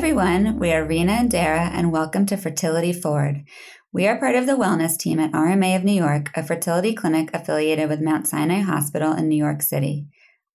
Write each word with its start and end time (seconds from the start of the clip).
everyone, 0.00 0.58
we 0.58 0.72
are 0.72 0.82
Rena 0.82 1.12
and 1.12 1.30
Dara, 1.30 1.68
and 1.74 1.92
welcome 1.92 2.24
to 2.24 2.38
Fertility 2.38 2.90
Forward. 2.90 3.44
We 3.92 4.06
are 4.06 4.18
part 4.18 4.34
of 4.34 4.46
the 4.46 4.56
wellness 4.56 4.96
team 4.96 5.20
at 5.20 5.32
RMA 5.32 5.76
of 5.76 5.84
New 5.84 5.92
York, 5.92 6.30
a 6.34 6.42
fertility 6.42 6.94
clinic 6.94 7.28
affiliated 7.34 7.90
with 7.90 8.00
Mount 8.00 8.26
Sinai 8.26 8.60
Hospital 8.60 9.12
in 9.12 9.28
New 9.28 9.36
York 9.36 9.60
City. 9.60 10.06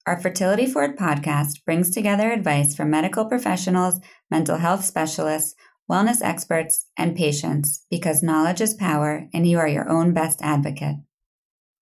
Our 0.07 0.19
Fertility 0.19 0.65
Forward 0.65 0.97
podcast 0.97 1.63
brings 1.63 1.91
together 1.91 2.31
advice 2.31 2.75
from 2.75 2.89
medical 2.89 3.25
professionals, 3.25 3.99
mental 4.31 4.57
health 4.57 4.83
specialists, 4.83 5.53
wellness 5.87 6.23
experts, 6.23 6.87
and 6.97 7.15
patients 7.15 7.85
because 7.91 8.23
knowledge 8.23 8.61
is 8.61 8.73
power 8.73 9.29
and 9.31 9.47
you 9.47 9.59
are 9.59 9.67
your 9.67 9.87
own 9.87 10.11
best 10.11 10.39
advocate. 10.41 10.95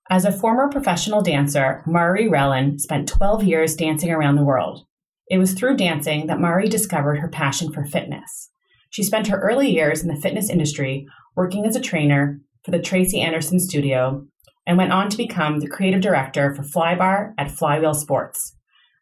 As 0.09 0.25
a 0.25 0.33
former 0.33 0.69
professional 0.69 1.21
dancer, 1.21 1.81
Mari 1.87 2.27
Relin 2.27 2.77
spent 2.77 3.07
12 3.07 3.45
years 3.45 3.77
dancing 3.77 4.11
around 4.11 4.35
the 4.35 4.43
world. 4.43 4.85
It 5.33 5.39
was 5.39 5.53
through 5.53 5.77
dancing 5.77 6.27
that 6.27 6.39
Mari 6.39 6.69
discovered 6.69 7.15
her 7.15 7.27
passion 7.27 7.73
for 7.73 7.83
fitness. 7.83 8.51
She 8.91 9.01
spent 9.01 9.29
her 9.29 9.39
early 9.39 9.67
years 9.67 10.03
in 10.03 10.07
the 10.07 10.21
fitness 10.21 10.47
industry 10.47 11.07
working 11.35 11.65
as 11.65 11.75
a 11.75 11.81
trainer 11.81 12.39
for 12.63 12.69
the 12.69 12.79
Tracy 12.79 13.19
Anderson 13.19 13.59
Studio 13.59 14.27
and 14.67 14.77
went 14.77 14.91
on 14.91 15.09
to 15.09 15.17
become 15.17 15.57
the 15.57 15.67
creative 15.67 16.01
director 16.01 16.53
for 16.53 16.61
Flybar 16.61 17.33
at 17.35 17.49
Flywheel 17.49 17.95
Sports. 17.95 18.55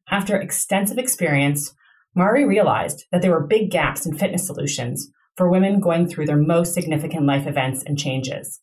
After 0.10 0.40
extensive 0.40 0.98
experience, 0.98 1.74
Mari 2.16 2.46
realized 2.46 3.04
that 3.12 3.22
there 3.22 3.32
were 3.32 3.46
big 3.46 3.70
gaps 3.70 4.06
in 4.06 4.18
fitness 4.18 4.48
solutions 4.48 5.12
for 5.36 5.52
women 5.52 5.82
going 5.82 6.08
through 6.08 6.28
their 6.28 6.38
most 6.38 6.74
significant 6.74 7.26
life 7.26 7.46
events 7.46 7.84
and 7.86 8.00
changes. 8.00 8.62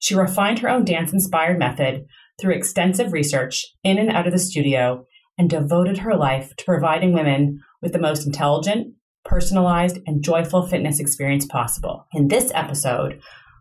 She 0.00 0.14
refined 0.14 0.58
her 0.58 0.68
own 0.68 0.84
dance 0.84 1.14
inspired 1.14 1.58
method 1.58 2.04
through 2.38 2.56
extensive 2.56 3.14
research 3.14 3.64
in 3.82 3.96
and 3.96 4.10
out 4.10 4.26
of 4.26 4.34
the 4.34 4.38
studio 4.38 5.06
and 5.40 5.48
devoted 5.48 5.96
her 5.96 6.14
life 6.14 6.54
to 6.54 6.66
providing 6.66 7.14
women 7.14 7.62
with 7.80 7.94
the 7.94 7.98
most 7.98 8.26
intelligent, 8.26 8.92
personalized, 9.24 9.98
and 10.06 10.22
joyful 10.22 10.66
fitness 10.66 11.00
experience 11.00 11.46
possible. 11.46 12.06
In 12.12 12.28
this 12.28 12.52
episode, 12.54 13.18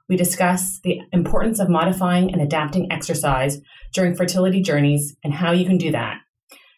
we 0.10 0.18
discuss 0.18 0.82
the 0.84 1.00
importance 1.14 1.58
of 1.58 1.70
modifying 1.70 2.34
and 2.34 2.42
adapting 2.42 2.92
exercise 2.92 3.60
during 3.94 4.14
fertility 4.14 4.62
journeys 4.62 5.16
and 5.24 5.34
how 5.34 5.54
you 5.54 5.66
can 5.66 5.78
do 5.78 5.90
that, 5.94 6.18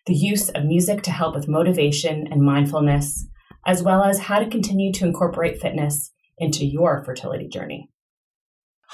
the 0.05 0.13
use 0.13 0.49
of 0.49 0.65
music 0.65 1.01
to 1.01 1.11
help 1.11 1.33
with 1.33 1.47
motivation 1.47 2.27
and 2.29 2.43
mindfulness, 2.43 3.27
as 3.65 3.81
well 3.81 4.03
as 4.03 4.19
how 4.19 4.37
to 4.37 4.51
continue 4.51 4.93
to 4.93 5.05
incorporate 5.05 5.59
fitness 5.59 6.11
into 6.37 6.63
your 6.63 7.03
fertility 7.03 7.47
journey. 7.47 7.89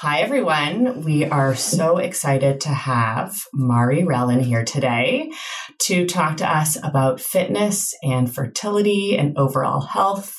Hi, 0.02 0.20
everyone. 0.20 1.02
We 1.06 1.26
are 1.26 1.56
so 1.56 1.98
excited 1.98 2.62
to 2.62 2.70
have 2.70 3.36
Mari 3.52 4.04
Relin 4.04 4.44
here 4.44 4.64
today 4.64 5.32
to 5.86 6.06
talk 6.06 6.38
to 6.38 6.48
us 6.48 6.78
about 6.84 7.20
fitness 7.20 7.96
and 8.04 8.32
fertility 8.32 9.18
and 9.18 9.36
overall 9.40 9.82
health. 9.82 10.36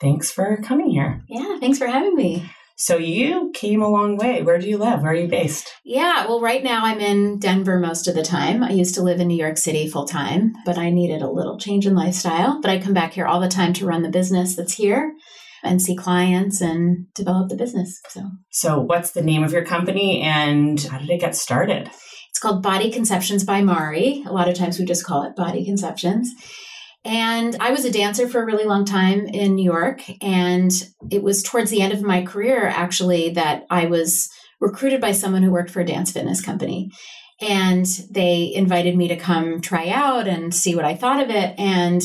Thanks 0.00 0.30
for 0.30 0.58
coming 0.62 0.88
here. 0.88 1.24
Yeah, 1.28 1.58
thanks 1.58 1.78
for 1.78 1.88
having 1.88 2.14
me. 2.14 2.48
So, 2.76 2.96
you 2.96 3.50
came 3.52 3.82
a 3.82 3.88
long 3.88 4.18
way. 4.18 4.42
Where 4.42 4.60
do 4.60 4.68
you 4.68 4.78
live? 4.78 5.02
Where 5.02 5.10
are 5.10 5.16
you 5.16 5.26
based? 5.26 5.68
Yeah, 5.84 6.28
well, 6.28 6.40
right 6.40 6.62
now 6.62 6.84
I'm 6.84 7.00
in 7.00 7.40
Denver 7.40 7.80
most 7.80 8.06
of 8.06 8.14
the 8.14 8.22
time. 8.22 8.62
I 8.62 8.70
used 8.70 8.94
to 8.94 9.02
live 9.02 9.18
in 9.18 9.26
New 9.26 9.36
York 9.36 9.58
City 9.58 9.88
full 9.88 10.06
time, 10.06 10.52
but 10.64 10.78
I 10.78 10.90
needed 10.90 11.22
a 11.22 11.30
little 11.30 11.58
change 11.58 11.88
in 11.88 11.96
lifestyle. 11.96 12.60
But 12.60 12.70
I 12.70 12.78
come 12.78 12.94
back 12.94 13.14
here 13.14 13.26
all 13.26 13.40
the 13.40 13.48
time 13.48 13.72
to 13.72 13.86
run 13.86 14.02
the 14.02 14.10
business 14.10 14.54
that's 14.54 14.74
here 14.74 15.12
and 15.66 15.82
see 15.82 15.96
clients 15.96 16.60
and 16.60 17.06
develop 17.14 17.48
the 17.48 17.56
business. 17.56 18.00
So, 18.08 18.22
so 18.50 18.80
what's 18.80 19.12
the 19.12 19.22
name 19.22 19.44
of 19.44 19.52
your 19.52 19.64
company 19.64 20.22
and 20.22 20.80
how 20.80 20.98
did 20.98 21.10
it 21.10 21.20
get 21.20 21.36
started? 21.36 21.90
It's 22.30 22.38
called 22.38 22.62
Body 22.62 22.90
Conceptions 22.90 23.44
by 23.44 23.62
Mari. 23.62 24.22
A 24.26 24.32
lot 24.32 24.48
of 24.48 24.56
times 24.56 24.78
we 24.78 24.84
just 24.84 25.06
call 25.06 25.22
it 25.22 25.36
Body 25.36 25.64
Conceptions. 25.64 26.30
And 27.06 27.56
I 27.60 27.70
was 27.70 27.84
a 27.84 27.92
dancer 27.92 28.28
for 28.28 28.42
a 28.42 28.44
really 28.44 28.64
long 28.64 28.84
time 28.84 29.26
in 29.26 29.54
New 29.54 29.64
York. 29.64 30.02
And 30.20 30.72
it 31.10 31.22
was 31.22 31.42
towards 31.42 31.70
the 31.70 31.80
end 31.80 31.92
of 31.92 32.02
my 32.02 32.26
career, 32.26 32.66
actually, 32.66 33.30
that 33.30 33.64
I 33.70 33.86
was 33.86 34.28
recruited 34.60 35.00
by 35.00 35.12
someone 35.12 35.42
who 35.42 35.52
worked 35.52 35.70
for 35.70 35.80
a 35.80 35.86
dance 35.86 36.10
fitness 36.12 36.42
company. 36.42 36.90
And 37.40 37.86
they 38.10 38.52
invited 38.54 38.96
me 38.96 39.08
to 39.08 39.16
come 39.16 39.60
try 39.60 39.88
out 39.88 40.26
and 40.26 40.54
see 40.54 40.74
what 40.74 40.84
I 40.84 40.94
thought 40.94 41.22
of 41.22 41.30
it. 41.30 41.54
And 41.58 42.02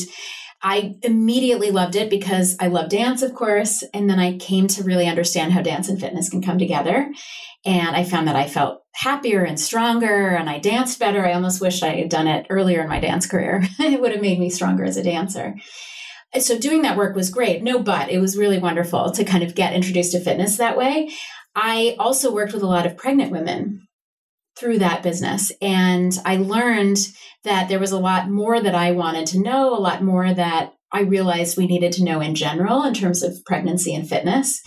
I 0.62 0.94
immediately 1.02 1.70
loved 1.70 1.96
it 1.96 2.08
because 2.08 2.56
I 2.60 2.68
love 2.68 2.88
dance, 2.88 3.22
of 3.22 3.34
course. 3.34 3.82
And 3.92 4.08
then 4.08 4.20
I 4.20 4.38
came 4.38 4.68
to 4.68 4.84
really 4.84 5.08
understand 5.08 5.52
how 5.52 5.60
dance 5.60 5.88
and 5.88 6.00
fitness 6.00 6.28
can 6.28 6.40
come 6.40 6.58
together. 6.58 7.12
And 7.64 7.96
I 7.96 8.04
found 8.04 8.28
that 8.28 8.36
I 8.36 8.48
felt 8.48 8.82
happier 8.94 9.42
and 9.42 9.58
stronger 9.58 10.28
and 10.28 10.48
I 10.48 10.58
danced 10.58 10.98
better. 10.98 11.26
I 11.26 11.32
almost 11.32 11.60
wish 11.60 11.82
I 11.82 11.96
had 11.96 12.08
done 12.08 12.28
it 12.28 12.46
earlier 12.48 12.82
in 12.82 12.88
my 12.88 13.00
dance 13.00 13.26
career. 13.26 13.62
it 13.78 14.00
would 14.00 14.12
have 14.12 14.22
made 14.22 14.38
me 14.38 14.50
stronger 14.50 14.84
as 14.84 14.96
a 14.96 15.02
dancer. 15.02 15.56
So 16.38 16.58
doing 16.58 16.82
that 16.82 16.96
work 16.96 17.14
was 17.14 17.30
great. 17.30 17.62
No, 17.62 17.82
but 17.82 18.10
it 18.10 18.18
was 18.18 18.38
really 18.38 18.58
wonderful 18.58 19.10
to 19.12 19.24
kind 19.24 19.42
of 19.42 19.54
get 19.54 19.74
introduced 19.74 20.12
to 20.12 20.20
fitness 20.20 20.56
that 20.56 20.78
way. 20.78 21.10
I 21.54 21.96
also 21.98 22.32
worked 22.32 22.54
with 22.54 22.62
a 22.62 22.68
lot 22.68 22.86
of 22.86 22.96
pregnant 22.96 23.32
women 23.32 23.86
through 24.62 24.78
that 24.78 25.02
business. 25.02 25.50
And 25.60 26.16
I 26.24 26.36
learned 26.36 26.98
that 27.42 27.68
there 27.68 27.80
was 27.80 27.90
a 27.90 27.98
lot 27.98 28.30
more 28.30 28.60
that 28.60 28.76
I 28.76 28.92
wanted 28.92 29.26
to 29.28 29.40
know, 29.40 29.76
a 29.76 29.80
lot 29.80 30.04
more 30.04 30.32
that 30.32 30.74
I 30.92 31.00
realized 31.00 31.56
we 31.56 31.66
needed 31.66 31.92
to 31.94 32.04
know 32.04 32.20
in 32.20 32.36
general 32.36 32.84
in 32.84 32.94
terms 32.94 33.24
of 33.24 33.44
pregnancy 33.44 33.92
and 33.92 34.08
fitness. 34.08 34.62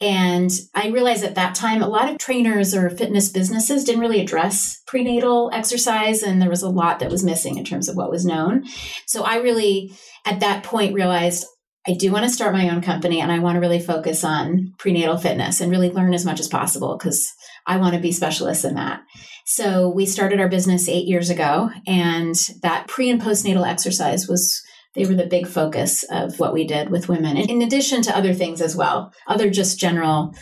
And 0.00 0.50
I 0.74 0.88
realized 0.88 1.24
at 1.24 1.34
that 1.34 1.56
time, 1.56 1.82
a 1.82 1.88
lot 1.88 2.08
of 2.08 2.18
trainers 2.18 2.72
or 2.72 2.88
fitness 2.90 3.28
businesses 3.30 3.84
didn't 3.84 4.00
really 4.00 4.20
address 4.20 4.80
prenatal 4.86 5.50
exercise, 5.52 6.22
and 6.22 6.40
there 6.40 6.50
was 6.50 6.62
a 6.62 6.68
lot 6.68 7.00
that 7.00 7.10
was 7.10 7.24
missing 7.24 7.56
in 7.56 7.64
terms 7.64 7.88
of 7.88 7.96
what 7.96 8.10
was 8.10 8.24
known. 8.24 8.64
So 9.06 9.22
I 9.22 9.36
really, 9.36 9.92
at 10.24 10.40
that 10.40 10.64
point, 10.64 10.94
realized 10.94 11.46
I 11.86 11.94
do 11.94 12.12
want 12.12 12.24
to 12.24 12.30
start 12.30 12.52
my 12.52 12.68
own 12.70 12.80
company 12.80 13.20
and 13.20 13.32
I 13.32 13.40
want 13.40 13.56
to 13.56 13.60
really 13.60 13.80
focus 13.80 14.22
on 14.22 14.72
prenatal 14.78 15.18
fitness 15.18 15.60
and 15.60 15.70
really 15.70 15.90
learn 15.90 16.14
as 16.14 16.24
much 16.24 16.38
as 16.38 16.46
possible 16.46 16.96
because 16.96 17.32
I 17.66 17.76
want 17.78 17.94
to 17.94 18.00
be 18.00 18.12
specialists 18.12 18.64
in 18.64 18.74
that. 18.74 19.02
So 19.44 19.88
we 19.88 20.06
started 20.06 20.40
our 20.40 20.48
business 20.48 20.88
eight 20.88 21.06
years 21.06 21.28
ago, 21.28 21.70
and 21.86 22.34
that 22.62 22.86
pre 22.86 23.10
and 23.10 23.20
postnatal 23.20 23.66
exercise 23.66 24.28
was 24.28 24.62
they 24.94 25.04
were 25.04 25.14
the 25.14 25.26
big 25.26 25.46
focus 25.46 26.04
of 26.04 26.38
what 26.38 26.54
we 26.54 26.66
did 26.66 26.90
with 26.90 27.08
women, 27.08 27.36
and 27.36 27.50
in 27.50 27.62
addition 27.62 28.02
to 28.02 28.16
other 28.16 28.34
things 28.34 28.60
as 28.60 28.76
well, 28.76 29.12
other 29.26 29.50
just 29.50 29.80
general 29.80 30.34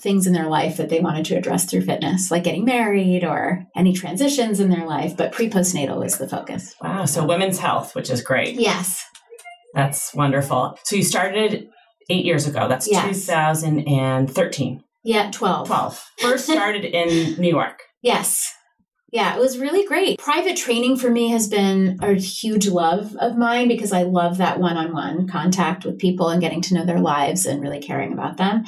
things 0.00 0.26
in 0.26 0.32
their 0.32 0.48
life 0.48 0.76
that 0.76 0.88
they 0.88 1.00
wanted 1.00 1.24
to 1.24 1.36
address 1.36 1.64
through 1.64 1.80
fitness, 1.80 2.30
like 2.30 2.44
getting 2.44 2.64
married 2.64 3.24
or 3.24 3.66
any 3.74 3.92
transitions 3.92 4.60
in 4.60 4.68
their 4.68 4.86
life. 4.86 5.16
But 5.16 5.32
pre 5.32 5.48
postnatal 5.48 5.98
was 5.98 6.18
the 6.18 6.28
focus. 6.28 6.74
Wow. 6.80 7.06
So 7.06 7.26
women's 7.26 7.58
health, 7.58 7.94
which 7.94 8.10
is 8.10 8.22
great. 8.22 8.54
Yes. 8.60 9.04
That's 9.74 10.14
wonderful. 10.14 10.78
So 10.84 10.96
you 10.96 11.02
started 11.02 11.68
eight 12.10 12.24
years 12.24 12.46
ago. 12.46 12.68
That's 12.68 12.90
yes. 12.90 13.26
2013. 13.26 14.84
Yeah, 15.02 15.30
12. 15.30 15.66
12. 15.66 16.04
First 16.20 16.48
started 16.48 16.84
in 16.84 17.40
New 17.40 17.50
York. 17.50 17.80
Yes. 18.02 18.52
Yeah, 19.12 19.36
it 19.36 19.40
was 19.40 19.58
really 19.58 19.86
great. 19.86 20.18
Private 20.18 20.56
training 20.56 20.96
for 20.96 21.08
me 21.08 21.28
has 21.28 21.46
been 21.46 21.98
a 22.02 22.14
huge 22.14 22.66
love 22.66 23.14
of 23.20 23.36
mine 23.36 23.68
because 23.68 23.92
I 23.92 24.02
love 24.02 24.38
that 24.38 24.58
one 24.58 24.76
on 24.76 24.92
one 24.92 25.28
contact 25.28 25.84
with 25.84 26.00
people 26.00 26.30
and 26.30 26.40
getting 26.40 26.60
to 26.62 26.74
know 26.74 26.84
their 26.84 26.98
lives 26.98 27.46
and 27.46 27.62
really 27.62 27.80
caring 27.80 28.12
about 28.12 28.38
them. 28.38 28.64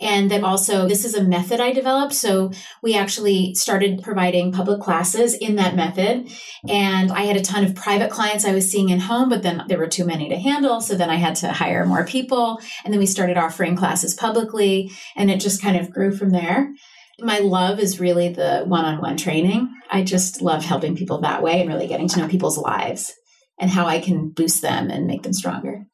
And 0.00 0.30
that 0.30 0.44
also, 0.44 0.86
this 0.86 1.04
is 1.04 1.14
a 1.14 1.24
method 1.24 1.60
I 1.60 1.72
developed. 1.72 2.14
So 2.14 2.52
we 2.82 2.96
actually 2.96 3.54
started 3.54 4.02
providing 4.02 4.52
public 4.52 4.80
classes 4.80 5.34
in 5.34 5.56
that 5.56 5.74
method. 5.74 6.30
And 6.68 7.10
I 7.10 7.22
had 7.22 7.36
a 7.36 7.42
ton 7.42 7.64
of 7.64 7.74
private 7.74 8.10
clients 8.10 8.44
I 8.44 8.54
was 8.54 8.70
seeing 8.70 8.90
in 8.90 9.00
home, 9.00 9.28
but 9.28 9.42
then 9.42 9.64
there 9.68 9.78
were 9.78 9.88
too 9.88 10.04
many 10.04 10.28
to 10.28 10.36
handle. 10.36 10.80
So 10.80 10.94
then 10.94 11.10
I 11.10 11.16
had 11.16 11.34
to 11.36 11.52
hire 11.52 11.84
more 11.84 12.06
people. 12.06 12.60
And 12.84 12.92
then 12.92 13.00
we 13.00 13.06
started 13.06 13.36
offering 13.36 13.76
classes 13.76 14.14
publicly 14.14 14.92
and 15.16 15.30
it 15.30 15.40
just 15.40 15.60
kind 15.60 15.76
of 15.76 15.90
grew 15.90 16.14
from 16.16 16.30
there. 16.30 16.72
My 17.20 17.40
love 17.40 17.80
is 17.80 17.98
really 17.98 18.28
the 18.28 18.62
one 18.66 18.84
on 18.84 19.00
one 19.00 19.16
training. 19.16 19.68
I 19.90 20.04
just 20.04 20.40
love 20.40 20.64
helping 20.64 20.94
people 20.94 21.22
that 21.22 21.42
way 21.42 21.60
and 21.60 21.68
really 21.68 21.88
getting 21.88 22.06
to 22.08 22.20
know 22.20 22.28
people's 22.28 22.58
lives 22.58 23.12
and 23.58 23.68
how 23.68 23.86
I 23.86 23.98
can 23.98 24.28
boost 24.28 24.62
them 24.62 24.90
and 24.90 25.08
make 25.08 25.24
them 25.24 25.32
stronger. 25.32 25.86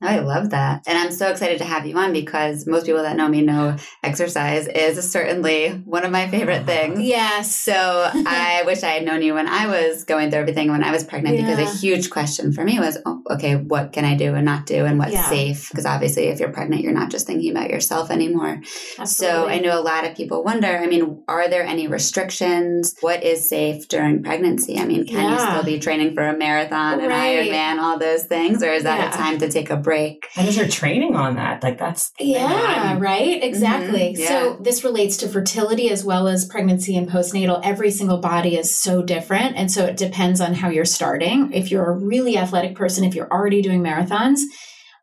I 0.00 0.20
love 0.20 0.50
that. 0.50 0.84
And 0.86 0.96
I'm 0.96 1.10
so 1.10 1.28
excited 1.30 1.58
to 1.58 1.64
have 1.64 1.84
you 1.84 1.98
on 1.98 2.12
because 2.12 2.68
most 2.68 2.86
people 2.86 3.02
that 3.02 3.16
know 3.16 3.26
me 3.26 3.42
know 3.42 3.76
exercise 4.04 4.68
is 4.68 5.10
certainly 5.10 5.70
one 5.70 6.04
of 6.04 6.12
my 6.12 6.28
favorite 6.28 6.58
uh-huh. 6.58 6.66
things. 6.66 7.00
Yeah. 7.00 7.42
So 7.42 7.74
I 7.74 8.62
wish 8.66 8.84
I 8.84 8.90
had 8.90 9.04
known 9.04 9.22
you 9.22 9.34
when 9.34 9.48
I 9.48 9.66
was 9.66 10.04
going 10.04 10.30
through 10.30 10.40
everything 10.40 10.70
when 10.70 10.84
I 10.84 10.92
was 10.92 11.02
pregnant 11.02 11.36
yeah. 11.36 11.56
because 11.56 11.74
a 11.74 11.78
huge 11.78 12.10
question 12.10 12.52
for 12.52 12.62
me 12.62 12.78
was, 12.78 12.96
oh, 13.06 13.22
okay, 13.28 13.56
what 13.56 13.92
can 13.92 14.04
I 14.04 14.16
do 14.16 14.36
and 14.36 14.44
not 14.44 14.66
do 14.66 14.84
and 14.84 15.00
what's 15.00 15.12
yeah. 15.12 15.28
safe? 15.28 15.68
Because 15.68 15.86
obviously, 15.86 16.28
if 16.28 16.38
you're 16.38 16.52
pregnant, 16.52 16.82
you're 16.82 16.92
not 16.92 17.10
just 17.10 17.26
thinking 17.26 17.50
about 17.50 17.70
yourself 17.70 18.10
anymore. 18.12 18.60
Absolutely. 18.98 19.08
So 19.08 19.48
I 19.48 19.58
know 19.58 19.80
a 19.80 19.82
lot 19.82 20.06
of 20.06 20.16
people 20.16 20.44
wonder, 20.44 20.78
I 20.78 20.86
mean, 20.86 21.24
are 21.26 21.48
there 21.48 21.64
any 21.64 21.88
restrictions? 21.88 22.94
What 23.00 23.24
is 23.24 23.48
safe 23.48 23.88
during 23.88 24.22
pregnancy? 24.22 24.78
I 24.78 24.84
mean, 24.84 25.06
can 25.06 25.24
yeah. 25.24 25.32
you 25.32 25.38
still 25.40 25.64
be 25.64 25.80
training 25.80 26.14
for 26.14 26.22
a 26.22 26.36
marathon, 26.36 27.00
an 27.00 27.08
right. 27.08 27.48
Ironman, 27.48 27.80
all 27.80 27.98
those 27.98 28.24
things? 28.24 28.62
Or 28.62 28.70
is 28.70 28.84
that 28.84 29.12
a 29.12 29.16
time 29.16 29.38
to 29.38 29.48
take 29.48 29.70
a 29.70 29.76
break. 29.76 29.87
And 30.36 30.48
is 30.48 30.56
there 30.56 30.68
training 30.68 31.16
on 31.16 31.36
that? 31.36 31.62
Like 31.62 31.78
that's 31.78 32.12
yeah, 32.18 32.98
right, 32.98 33.42
exactly. 33.42 34.12
Mm-hmm. 34.12 34.22
Yeah. 34.22 34.28
So 34.28 34.58
this 34.60 34.84
relates 34.84 35.16
to 35.18 35.28
fertility 35.28 35.90
as 35.90 36.04
well 36.04 36.28
as 36.28 36.44
pregnancy 36.44 36.96
and 36.96 37.08
postnatal. 37.08 37.60
Every 37.64 37.90
single 37.90 38.18
body 38.18 38.56
is 38.56 38.76
so 38.76 39.02
different, 39.02 39.56
and 39.56 39.70
so 39.70 39.84
it 39.84 39.96
depends 39.96 40.40
on 40.40 40.54
how 40.54 40.68
you're 40.68 40.84
starting. 40.84 41.52
If 41.52 41.70
you're 41.70 41.90
a 41.90 41.96
really 41.96 42.36
athletic 42.36 42.74
person, 42.74 43.04
if 43.04 43.14
you're 43.14 43.30
already 43.30 43.62
doing 43.62 43.82
marathons. 43.82 44.40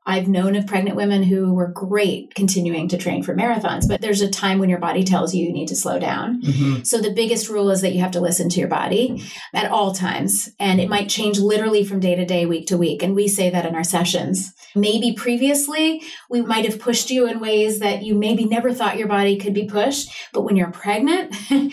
I've 0.07 0.27
known 0.27 0.55
of 0.55 0.67
pregnant 0.67 0.95
women 0.95 1.23
who 1.23 1.53
were 1.53 1.67
great 1.67 2.35
continuing 2.35 2.87
to 2.89 2.97
train 2.97 3.23
for 3.23 3.35
marathons, 3.35 3.87
but 3.87 4.01
there's 4.01 4.21
a 4.21 4.29
time 4.29 4.59
when 4.59 4.69
your 4.69 4.79
body 4.79 5.03
tells 5.03 5.33
you 5.33 5.45
you 5.45 5.53
need 5.53 5.67
to 5.69 5.75
slow 5.75 5.97
down. 5.97 6.41
Mm-hmm. 6.43 6.83
So 6.83 6.99
the 6.99 7.13
biggest 7.13 7.49
rule 7.49 7.71
is 7.71 7.81
that 7.81 7.93
you 7.93 8.01
have 8.01 8.11
to 8.11 8.21
listen 8.21 8.49
to 8.49 8.59
your 8.59 8.69
body 8.69 9.23
at 9.53 9.71
all 9.71 9.93
times. 9.93 10.49
And 10.59 10.79
it 10.79 10.89
might 10.89 11.09
change 11.09 11.39
literally 11.39 11.83
from 11.83 11.99
day 11.99 12.15
to 12.15 12.25
day, 12.25 12.45
week 12.45 12.67
to 12.67 12.77
week. 12.77 13.01
And 13.01 13.15
we 13.15 13.27
say 13.27 13.49
that 13.49 13.65
in 13.65 13.73
our 13.73 13.83
sessions. 13.83 14.53
Maybe 14.75 15.13
previously 15.13 16.03
we 16.29 16.41
might 16.41 16.65
have 16.65 16.79
pushed 16.79 17.09
you 17.09 17.27
in 17.27 17.39
ways 17.39 17.79
that 17.79 18.03
you 18.03 18.13
maybe 18.13 18.45
never 18.45 18.73
thought 18.73 18.97
your 18.97 19.07
body 19.07 19.37
could 19.37 19.53
be 19.53 19.65
pushed. 19.65 20.11
But 20.33 20.41
when 20.41 20.55
you're 20.55 20.71
pregnant 20.71 21.33
and, 21.49 21.71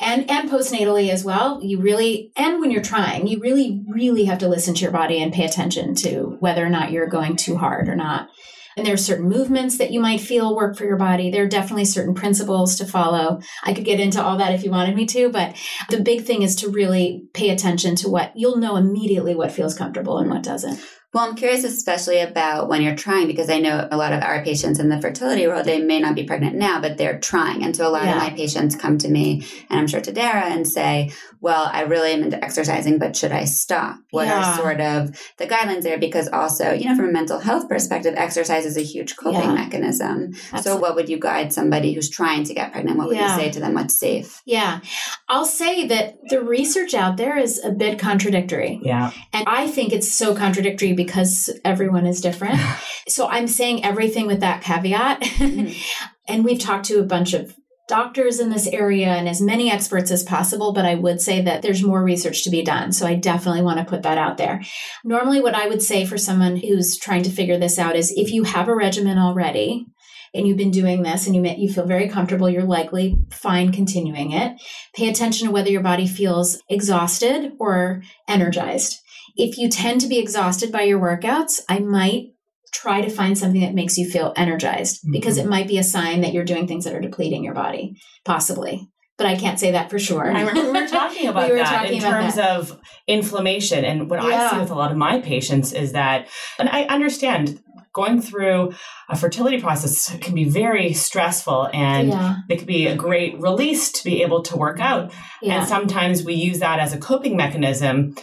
and 0.00 0.50
postnatally 0.50 1.10
as 1.10 1.24
well, 1.24 1.60
you 1.62 1.80
really, 1.80 2.32
and 2.36 2.60
when 2.60 2.70
you're 2.70 2.82
trying, 2.82 3.26
you 3.26 3.40
really, 3.40 3.82
really 3.88 4.24
have 4.24 4.38
to 4.38 4.48
listen 4.48 4.74
to 4.74 4.82
your 4.82 4.92
body 4.92 5.22
and 5.22 5.32
pay 5.32 5.44
attention 5.44 5.94
to 5.96 6.33
whether 6.44 6.64
or 6.64 6.68
not 6.68 6.92
you're 6.92 7.08
going 7.08 7.34
too 7.34 7.56
hard 7.56 7.88
or 7.88 7.96
not. 7.96 8.28
And 8.76 8.86
there 8.86 8.94
are 8.94 8.98
certain 8.98 9.28
movements 9.28 9.78
that 9.78 9.92
you 9.92 10.00
might 10.00 10.20
feel 10.20 10.54
work 10.54 10.76
for 10.76 10.84
your 10.84 10.98
body. 10.98 11.30
There 11.30 11.44
are 11.44 11.48
definitely 11.48 11.86
certain 11.86 12.14
principles 12.14 12.76
to 12.76 12.84
follow. 12.84 13.40
I 13.62 13.72
could 13.72 13.84
get 13.84 13.98
into 13.98 14.22
all 14.22 14.36
that 14.36 14.52
if 14.52 14.62
you 14.62 14.70
wanted 14.70 14.94
me 14.94 15.06
to, 15.06 15.30
but 15.30 15.56
the 15.88 16.00
big 16.00 16.24
thing 16.24 16.42
is 16.42 16.54
to 16.56 16.68
really 16.68 17.24
pay 17.32 17.48
attention 17.48 17.96
to 17.96 18.10
what 18.10 18.32
you'll 18.36 18.58
know 18.58 18.76
immediately 18.76 19.34
what 19.34 19.52
feels 19.52 19.74
comfortable 19.74 20.18
and 20.18 20.28
what 20.28 20.42
doesn't. 20.42 20.80
Well, 21.14 21.28
I'm 21.28 21.36
curious, 21.36 21.62
especially 21.62 22.18
about 22.18 22.68
when 22.68 22.82
you're 22.82 22.96
trying, 22.96 23.28
because 23.28 23.48
I 23.48 23.60
know 23.60 23.86
a 23.88 23.96
lot 23.96 24.12
of 24.12 24.22
our 24.22 24.42
patients 24.42 24.80
in 24.80 24.88
the 24.88 25.00
fertility 25.00 25.46
world, 25.46 25.64
they 25.64 25.80
may 25.80 26.00
not 26.00 26.16
be 26.16 26.24
pregnant 26.24 26.56
now, 26.56 26.80
but 26.80 26.98
they're 26.98 27.20
trying. 27.20 27.62
And 27.62 27.76
so 27.76 27.86
a 27.86 27.90
lot 27.90 28.02
yeah. 28.02 28.16
of 28.16 28.18
my 28.18 28.30
patients 28.30 28.74
come 28.74 28.98
to 28.98 29.08
me, 29.08 29.46
and 29.70 29.78
I'm 29.78 29.86
sure 29.86 30.00
to 30.00 30.12
Dara, 30.12 30.46
and 30.46 30.66
say, 30.66 31.12
well, 31.40 31.70
I 31.72 31.82
really 31.82 32.10
am 32.12 32.22
into 32.22 32.42
exercising, 32.42 32.98
but 32.98 33.14
should 33.14 33.30
I 33.30 33.44
stop? 33.44 33.98
What 34.10 34.26
yeah. 34.26 34.52
are 34.52 34.56
sort 34.56 34.80
of 34.80 35.16
the 35.36 35.46
guidelines 35.46 35.82
there? 35.82 35.98
Because 35.98 36.26
also, 36.28 36.72
you 36.72 36.86
know, 36.86 36.96
from 36.96 37.10
a 37.10 37.12
mental 37.12 37.38
health 37.38 37.68
perspective, 37.68 38.14
exercise 38.16 38.64
is 38.64 38.76
a 38.76 38.82
huge 38.82 39.14
coping 39.16 39.40
yeah. 39.40 39.54
mechanism. 39.54 40.32
Absolutely. 40.32 40.62
So 40.62 40.76
what 40.78 40.96
would 40.96 41.08
you 41.08 41.20
guide 41.20 41.52
somebody 41.52 41.92
who's 41.92 42.10
trying 42.10 42.44
to 42.44 42.54
get 42.54 42.72
pregnant? 42.72 42.96
What 42.96 43.08
would 43.08 43.18
you 43.18 43.28
say 43.28 43.50
to 43.50 43.60
them? 43.60 43.74
What's 43.74 43.96
safe? 43.96 44.42
Yeah. 44.46 44.80
I'll 45.28 45.44
say 45.44 45.86
that 45.86 46.16
the 46.28 46.42
research 46.42 46.94
out 46.94 47.18
there 47.18 47.36
is 47.38 47.62
a 47.62 47.70
bit 47.70 47.98
contradictory. 47.98 48.80
Yeah. 48.82 49.12
And 49.32 49.44
I 49.46 49.66
think 49.66 49.92
it's 49.92 50.10
so 50.10 50.34
contradictory 50.34 50.94
because 51.04 51.50
everyone 51.64 52.06
is 52.06 52.20
different. 52.20 52.60
so 53.08 53.26
I'm 53.26 53.46
saying 53.46 53.84
everything 53.84 54.26
with 54.26 54.40
that 54.40 54.62
caveat. 54.62 55.22
Mm-hmm. 55.22 55.72
and 56.28 56.44
we've 56.44 56.58
talked 56.58 56.86
to 56.86 57.00
a 57.00 57.04
bunch 57.04 57.34
of 57.34 57.54
doctors 57.86 58.40
in 58.40 58.48
this 58.48 58.66
area 58.66 59.08
and 59.08 59.28
as 59.28 59.42
many 59.42 59.70
experts 59.70 60.10
as 60.10 60.22
possible, 60.22 60.72
but 60.72 60.86
I 60.86 60.94
would 60.94 61.20
say 61.20 61.42
that 61.42 61.60
there's 61.60 61.82
more 61.82 62.02
research 62.02 62.42
to 62.44 62.50
be 62.50 62.62
done. 62.62 62.92
So 62.92 63.06
I 63.06 63.14
definitely 63.14 63.62
want 63.62 63.78
to 63.78 63.84
put 63.84 64.02
that 64.02 64.16
out 64.16 64.38
there. 64.38 64.62
Normally, 65.04 65.40
what 65.40 65.54
I 65.54 65.68
would 65.68 65.82
say 65.82 66.06
for 66.06 66.16
someone 66.16 66.56
who's 66.56 66.96
trying 66.96 67.24
to 67.24 67.30
figure 67.30 67.58
this 67.58 67.78
out 67.78 67.96
is 67.96 68.12
if 68.16 68.32
you 68.32 68.44
have 68.44 68.68
a 68.68 68.74
regimen 68.74 69.18
already, 69.18 69.86
and 70.34 70.48
you've 70.48 70.56
been 70.56 70.72
doing 70.72 71.02
this 71.02 71.26
and 71.26 71.36
you 71.36 71.44
you 71.56 71.72
feel 71.72 71.86
very 71.86 72.08
comfortable, 72.08 72.50
you're 72.50 72.64
likely 72.64 73.16
fine 73.30 73.70
continuing 73.70 74.32
it. 74.32 74.60
Pay 74.94 75.08
attention 75.08 75.46
to 75.46 75.52
whether 75.52 75.70
your 75.70 75.82
body 75.82 76.08
feels 76.08 76.60
exhausted 76.68 77.52
or 77.60 78.02
energized. 78.28 79.00
If 79.36 79.58
you 79.58 79.68
tend 79.68 80.00
to 80.00 80.08
be 80.08 80.18
exhausted 80.18 80.70
by 80.70 80.82
your 80.82 81.00
workouts, 81.00 81.60
I 81.68 81.80
might 81.80 82.34
try 82.72 83.00
to 83.00 83.10
find 83.10 83.38
something 83.38 83.60
that 83.60 83.74
makes 83.74 83.96
you 83.96 84.08
feel 84.08 84.32
energized 84.36 84.98
mm-hmm. 84.98 85.12
because 85.12 85.38
it 85.38 85.46
might 85.46 85.68
be 85.68 85.78
a 85.78 85.84
sign 85.84 86.20
that 86.20 86.32
you're 86.32 86.44
doing 86.44 86.66
things 86.66 86.84
that 86.84 86.94
are 86.94 87.00
depleting 87.00 87.44
your 87.44 87.54
body, 87.54 87.96
possibly. 88.24 88.88
But 89.16 89.28
I 89.28 89.36
can't 89.36 89.60
say 89.60 89.70
that 89.70 89.90
for 89.90 89.98
sure. 90.00 90.24
I 90.26 90.40
remember 90.40 90.72
we 90.72 90.80
were 90.80 90.88
talking 90.88 91.28
about 91.28 91.48
we 91.48 91.56
that 91.56 91.68
talking 91.68 91.94
in 91.94 92.00
terms 92.02 92.34
that. 92.34 92.56
of 92.56 92.80
inflammation. 93.06 93.84
And 93.84 94.10
what 94.10 94.20
yeah. 94.22 94.48
I 94.48 94.50
see 94.50 94.58
with 94.58 94.70
a 94.70 94.74
lot 94.74 94.90
of 94.90 94.96
my 94.96 95.20
patients 95.20 95.72
is 95.72 95.92
that, 95.92 96.26
and 96.58 96.68
I 96.68 96.82
understand 96.84 97.62
going 97.92 98.20
through 98.20 98.74
a 99.08 99.16
fertility 99.16 99.60
process 99.60 100.14
can 100.18 100.34
be 100.34 100.42
very 100.44 100.92
stressful 100.92 101.68
and 101.72 102.08
yeah. 102.08 102.36
it 102.50 102.58
could 102.58 102.66
be 102.66 102.88
a 102.88 102.96
great 102.96 103.40
release 103.40 103.92
to 103.92 104.04
be 104.04 104.22
able 104.22 104.42
to 104.42 104.56
work 104.56 104.80
out. 104.80 105.12
Yeah. 105.40 105.60
And 105.60 105.68
sometimes 105.68 106.24
we 106.24 106.34
use 106.34 106.58
that 106.58 106.80
as 106.80 106.92
a 106.92 106.98
coping 106.98 107.36
mechanism 107.36 108.16